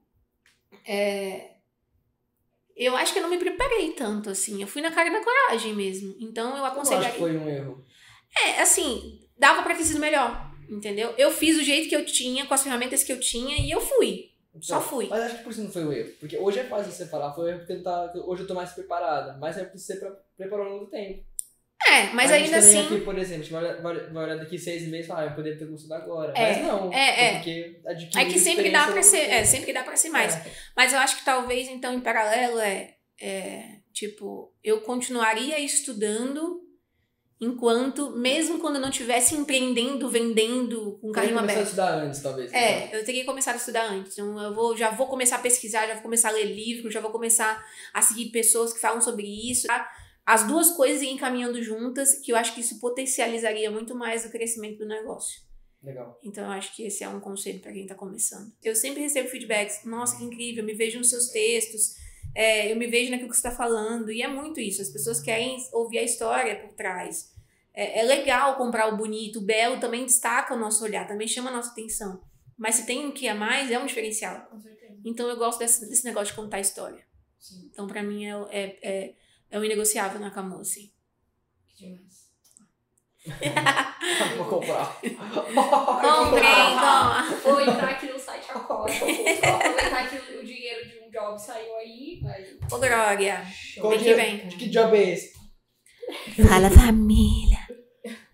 é. 0.87 1.53
Eu 2.75 2.97
acho 2.97 3.13
que 3.13 3.19
eu 3.19 3.23
não 3.23 3.31
me 3.31 3.39
preparei 3.39 3.93
tanto 3.93 4.31
assim. 4.31 4.61
Eu 4.61 4.67
fui 4.67 4.83
na 4.83 4.91
cara 4.91 5.11
da 5.11 5.23
coragem 5.23 5.75
mesmo. 5.75 6.17
Então 6.19 6.51
eu 6.51 6.57
Eu 6.57 6.65
acho 6.65 6.73
aconselharia. 6.75 7.13
que 7.13 7.19
foi 7.19 7.37
um 7.37 7.49
erro. 7.49 7.85
É, 8.45 8.61
assim, 8.63 9.21
dava 9.39 9.63
pra 9.63 9.75
ter 9.75 9.85
sido 9.85 10.01
melhor, 10.01 10.51
entendeu? 10.71 11.15
Eu 11.19 11.31
fiz 11.31 11.57
o 11.59 11.63
jeito 11.63 11.89
que 11.89 11.95
eu 11.97 12.05
tinha, 12.05 12.47
com 12.47 12.55
as 12.55 12.63
ferramentas 12.63 13.05
que 13.05 13.13
eu 13.13 13.21
tinha 13.21 13.57
e 13.59 13.71
eu 13.71 13.81
fui. 13.81 14.31
Só 14.61 14.81
fui. 14.81 15.07
Mas 15.09 15.23
acho 15.23 15.39
que 15.39 15.45
por 15.45 15.51
isso 15.51 15.63
não 15.63 15.71
foi 15.71 15.85
o 15.85 15.93
erro. 15.93 16.13
Porque 16.19 16.37
hoje 16.37 16.59
é 16.59 16.65
fácil 16.65 16.91
você 16.93 17.07
falar, 17.07 17.33
foi 17.35 17.45
o 17.45 17.49
erro 17.49 17.59
porque 17.61 17.73
eu 17.75 17.83
tá, 17.83 18.13
hoje 18.27 18.43
eu 18.43 18.47
tô 18.47 18.55
mais 18.55 18.71
preparada. 18.73 19.37
Mas 19.39 19.57
é 19.57 19.65
porque 19.65 19.79
você 19.79 19.97
pre- 19.97 20.13
preparou 20.37 20.67
ao 20.67 20.73
longo 20.73 20.85
do 20.87 20.91
tempo. 20.91 21.25
É, 21.89 22.05
mas 22.15 22.31
a 22.31 22.35
ainda 22.35 22.57
assim. 22.59 22.85
Aqui, 22.87 23.01
por 23.01 23.19
exemplo, 23.19 23.57
a 23.57 23.61
vai, 23.83 24.23
olhar- 24.25 24.39
daqui 24.39 24.59
seis 24.59 24.87
meses 24.89 25.07
e 25.07 25.09
falar, 25.09 25.23
ah, 25.23 25.27
eu 25.27 25.35
poderia 25.35 25.59
ter 25.59 25.67
gostado 25.67 26.03
agora. 26.03 26.33
É, 26.37 26.55
mas 26.55 26.67
não. 26.67 26.93
é, 26.93 27.25
é. 27.27 27.33
Porque 27.35 27.81
É 28.17 28.25
que 28.25 28.39
sempre 28.39 28.71
dá 28.71 28.87
pra 28.87 29.03
ser. 29.03 29.17
experiência 29.19 29.41
É, 29.41 29.45
sempre 29.45 29.73
dá 29.73 29.83
pra 29.83 29.97
ser 29.97 30.09
mais. 30.11 30.35
É. 30.37 30.45
Mas 30.77 30.93
eu 30.93 30.99
acho 31.01 31.17
que 31.19 31.25
talvez, 31.25 31.69
então, 31.69 31.93
em 31.95 32.01
paralelo, 32.01 32.59
é, 32.61 32.95
é 33.21 33.65
tipo, 33.93 34.53
eu 34.63 34.81
continuaria 34.83 35.59
estudando 35.59 36.61
enquanto, 37.41 38.11
mesmo 38.13 38.61
quando 38.61 38.77
eu 38.77 38.81
não 38.81 38.91
estivesse 38.91 39.35
empreendendo, 39.35 40.09
vendendo 40.09 40.97
com 41.01 41.09
Eu 41.09 41.13
carrinho 41.13 41.35
começar 41.35 41.53
a 41.53 41.55
aberto. 41.57 41.67
estudar 41.67 41.95
antes, 41.95 42.21
talvez. 42.23 42.53
É, 42.53 42.97
eu 42.97 43.05
teria 43.05 43.25
começado 43.25 43.55
a 43.55 43.59
estudar 43.59 43.85
antes. 43.91 44.13
Então, 44.13 44.41
eu 44.41 44.55
vou, 44.55 44.77
já 44.77 44.91
vou 44.91 45.09
começar 45.09 45.37
a 45.37 45.41
pesquisar, 45.41 45.87
já 45.89 45.95
vou 45.95 46.03
começar 46.03 46.29
a 46.29 46.33
ler 46.33 46.45
livros, 46.45 46.95
já 46.95 47.01
vou 47.01 47.11
começar 47.11 47.61
a 47.93 48.01
seguir 48.01 48.27
pessoas 48.31 48.73
que 48.73 48.79
falam 48.81 49.01
sobre 49.01 49.27
isso. 49.27 49.67
tá? 49.67 49.91
As 50.25 50.47
duas 50.47 50.71
coisas 50.71 51.03
irem 51.03 51.17
caminhando 51.17 51.63
juntas, 51.63 52.15
que 52.17 52.33
eu 52.33 52.37
acho 52.37 52.55
que 52.55 52.61
isso 52.61 52.79
potencializaria 52.79 53.71
muito 53.71 53.95
mais 53.95 54.25
o 54.25 54.31
crescimento 54.31 54.79
do 54.79 54.87
negócio. 54.87 55.43
Legal. 55.83 56.19
Então, 56.23 56.45
eu 56.45 56.51
acho 56.53 56.77
que 56.77 56.85
esse 56.85 57.03
é 57.03 57.09
um 57.09 57.19
conselho 57.19 57.59
para 57.59 57.73
quem 57.73 57.87
tá 57.87 57.95
começando. 57.95 58.53
Eu 58.63 58.77
sempre 58.77 59.03
recebo 59.03 59.29
feedbacks. 59.29 59.85
Nossa, 59.85 60.17
que 60.17 60.25
incrível, 60.25 60.63
eu 60.63 60.67
me 60.67 60.75
vejo 60.75 60.99
nos 60.99 61.11
seus 61.11 61.29
textos, 61.29 61.97
é, 62.35 62.71
eu 62.71 62.77
me 62.77 62.87
vejo 62.87 63.11
naquilo 63.11 63.29
que 63.29 63.37
você 63.37 63.49
está 63.49 63.51
falando. 63.51 64.13
E 64.13 64.23
é 64.23 64.29
muito 64.29 64.61
isso. 64.61 64.81
As 64.81 64.91
pessoas 64.91 65.21
querem 65.21 65.57
ouvir 65.73 65.99
a 65.99 66.03
história 66.05 66.57
por 66.61 66.73
trás. 66.75 67.33
É, 67.75 68.01
é 68.01 68.03
legal 68.05 68.57
comprar 68.57 68.93
o 68.93 68.97
bonito, 68.97 69.41
o 69.41 69.43
belo 69.43 69.81
também 69.81 70.05
destaca 70.05 70.55
o 70.55 70.59
nosso 70.59 70.85
olhar, 70.85 71.07
também 71.09 71.27
chama 71.27 71.51
a 71.51 71.55
nossa 71.55 71.71
atenção. 71.71 72.21
Mas 72.57 72.77
se 72.77 72.87
tem 72.87 73.07
um 73.07 73.11
que 73.11 73.27
a 73.27 73.35
mais, 73.35 73.71
é 73.71 73.79
um 73.79 73.87
diferencial. 73.87 74.47
Com 74.51 74.61
certeza. 74.61 74.95
Então, 75.05 75.29
eu 75.29 75.37
gosto 75.37 75.59
desse, 75.59 75.89
desse 75.89 76.05
negócio 76.05 76.33
de 76.33 76.41
contar 76.41 76.59
a 76.59 76.61
história. 76.61 77.05
Sim, 77.41 77.69
Então, 77.73 77.89
para 77.89 78.05
mim, 78.05 78.25
é, 78.25 78.79
é, 78.83 79.15
é, 79.53 79.59
um 79.59 79.65
inegociável 79.65 80.19
na 80.21 80.31
Camu, 80.31 80.59
assim. 80.61 80.91
que 81.69 81.87
demais. 81.87 82.23
Vou 84.37 84.47
comprar. 84.47 84.99
Comprei, 85.01 86.75
toma. 86.75 87.23
Vou 87.45 87.61
entrar 87.61 87.91
aqui 87.91 88.07
no 88.13 88.19
site 88.19 88.51
agora. 88.51 88.93
Vou 88.93 89.55
aproveitar 89.55 90.11
que 90.11 90.17
o 90.39 90.45
dinheiro 90.45 90.89
de 90.89 90.99
um 90.99 91.11
job 91.11 91.39
saiu 91.41 91.77
aí. 91.77 92.21
aí. 92.27 92.59
Ô, 92.71 92.79
Glória. 92.79 93.45
Vem 93.81 93.91
que 93.99 94.05
dia- 94.05 94.17
vem. 94.17 94.49
De 94.49 94.57
que 94.57 94.69
job 94.69 94.97
é 94.97 95.11
esse? 95.13 95.33
Fala, 96.49 96.69
família. 96.71 97.59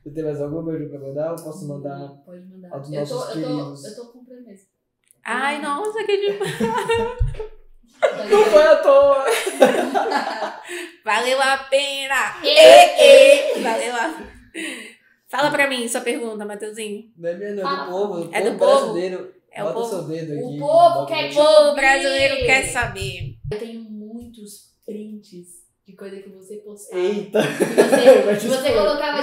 Você 0.02 0.10
tem 0.14 0.24
mais 0.24 0.40
algum 0.40 0.64
beijo 0.64 0.88
pra 0.88 0.98
mandar? 1.00 1.30
Eu 1.36 1.44
posso 1.44 1.68
mandar. 1.68 2.08
Pode 2.24 2.46
mandar. 2.46 2.72
aos 2.74 2.90
Eu 2.90 3.06
tô, 3.06 3.14
nossos 3.14 3.36
eu, 3.36 3.42
tô, 3.42 3.86
eu 3.88 3.96
tô 3.96 4.12
comprando 4.12 4.44
mesmo. 4.46 4.66
Ai, 5.24 5.60
nossa, 5.60 6.02
que 6.04 6.16
demais. 6.16 6.58
Não 8.30 8.44
foi 8.44 8.62
à 8.62 8.76
toa! 8.76 9.24
Valeu 11.04 11.40
a 11.40 11.56
pena! 11.70 12.36
E, 12.42 12.48
E, 12.48 13.60
Valeu 13.62 13.94
a... 13.94 14.14
Fala 15.28 15.50
pra 15.50 15.68
mim 15.68 15.86
sua 15.88 16.00
pergunta, 16.00 16.44
Mateuzinho. 16.44 17.04
Não 17.16 17.28
é 17.28 17.34
minha, 17.34 17.54
não, 17.54 17.70
é 17.70 17.84
do 17.84 17.90
povo. 17.90 18.30
É 18.32 18.40
do 18.42 18.52
povo 18.52 18.58
povo? 18.58 18.80
brasileiro. 18.92 19.34
É 19.52 19.62
o 19.62 19.66
Bota 19.66 19.78
povo. 19.80 19.88
seu 19.90 20.02
dedo 20.04 20.32
O 20.32 20.48
aqui. 20.48 20.58
povo 20.58 20.94
bota 20.94 21.06
quer 21.14 21.32
O 21.34 21.38
ouvir. 21.40 21.80
brasileiro 21.80 22.36
quer 22.46 22.62
saber. 22.64 23.34
Eu 23.52 23.58
tenho 23.58 23.80
muitos 23.82 24.68
prints 24.86 25.48
de 25.86 25.96
coisa 25.96 26.16
que 26.20 26.28
você 26.30 26.56
postava. 26.56 27.00
Eita! 27.02 27.40
Que 27.42 27.64
você, 27.64 28.36
que 28.40 28.46
você 28.46 28.72
colocava, 28.72 29.22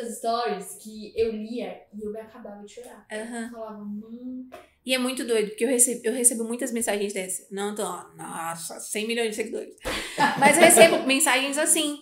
seus 0.00 0.16
stories 0.18 0.76
que 0.82 1.12
eu 1.16 1.32
lia 1.32 1.82
e 1.94 2.02
eu 2.04 2.12
me 2.12 2.20
acabava 2.20 2.62
de 2.64 2.72
chorar. 2.74 3.06
Aham. 3.12 3.44
Eu 3.44 3.50
falava, 3.50 3.78
mano. 3.84 4.48
E 4.86 4.94
é 4.94 4.98
muito 4.98 5.24
doido, 5.24 5.48
porque 5.50 5.64
eu 5.64 5.68
recebo, 5.68 6.00
eu 6.04 6.12
recebo 6.12 6.44
muitas 6.44 6.72
mensagens 6.72 7.12
dessas. 7.12 7.46
Não 7.50 7.74
tô, 7.74 7.84
nossa, 8.16 8.80
100 8.80 9.06
milhões 9.06 9.30
de 9.30 9.36
seguidores. 9.36 9.74
Mas 10.38 10.56
eu 10.56 10.64
recebo 10.64 11.06
mensagens 11.06 11.58
assim. 11.58 11.98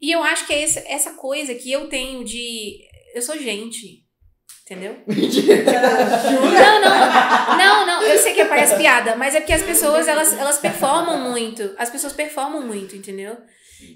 E 0.00 0.12
eu 0.12 0.22
acho 0.22 0.46
que 0.46 0.52
é 0.52 0.62
esse- 0.62 0.84
essa 0.86 1.14
coisa 1.14 1.54
que 1.54 1.72
eu 1.72 1.88
tenho 1.88 2.24
de. 2.24 2.78
Eu 3.14 3.20
sou 3.22 3.36
gente. 3.36 4.04
Entendeu? 4.64 4.96
Não, 5.08 6.80
não. 6.80 7.56
Não, 7.58 7.86
não. 7.86 8.02
Eu 8.02 8.18
sei 8.18 8.34
que 8.34 8.44
parece 8.44 8.76
piada, 8.76 9.16
mas 9.16 9.34
é 9.34 9.40
porque 9.40 9.52
as 9.54 9.62
pessoas, 9.62 10.06
elas, 10.06 10.32
elas 10.36 10.58
performam 10.58 11.30
muito. 11.30 11.74
As 11.78 11.88
pessoas 11.90 12.12
performam 12.12 12.62
muito, 12.66 12.94
entendeu? 12.94 13.36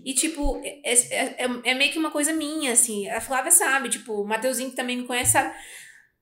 E, 0.05 0.15
tipo, 0.15 0.61
é, 0.65 0.81
é, 0.85 1.45
é- 1.45 1.71
é 1.71 1.75
meio 1.75 1.93
que 1.93 1.99
uma 1.99 2.11
coisa 2.11 2.33
minha, 2.33 2.73
assim. 2.73 3.09
A 3.09 3.21
Flávia 3.21 3.51
sabe, 3.51 3.89
tipo, 3.89 4.13
o 4.23 4.27
Mateuzinho 4.27 4.71
que 4.71 4.77
também 4.77 4.97
me 4.99 5.07
conhece 5.07 5.33
sabe. 5.33 5.55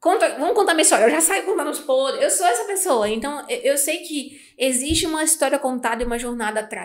Conta, 0.01 0.31
vamos 0.39 0.55
contar 0.55 0.73
minha 0.73 0.83
história. 0.83 1.05
Eu 1.05 1.11
já 1.11 1.21
saio 1.21 1.45
contando 1.45 1.71
os 1.71 1.81
podres. 1.81 2.23
Eu 2.23 2.31
sou 2.31 2.47
essa 2.47 2.65
pessoa. 2.65 3.07
Então, 3.09 3.45
eu, 3.51 3.59
eu 3.73 3.77
sei 3.79 3.99
que 3.99 4.41
existe 4.57 5.05
uma 5.07 5.23
história 5.23 5.59
contada 5.59 6.03
e 6.03 6.07
uma 6.07 6.19
jornada 6.19 6.61
atrás. 6.61 6.71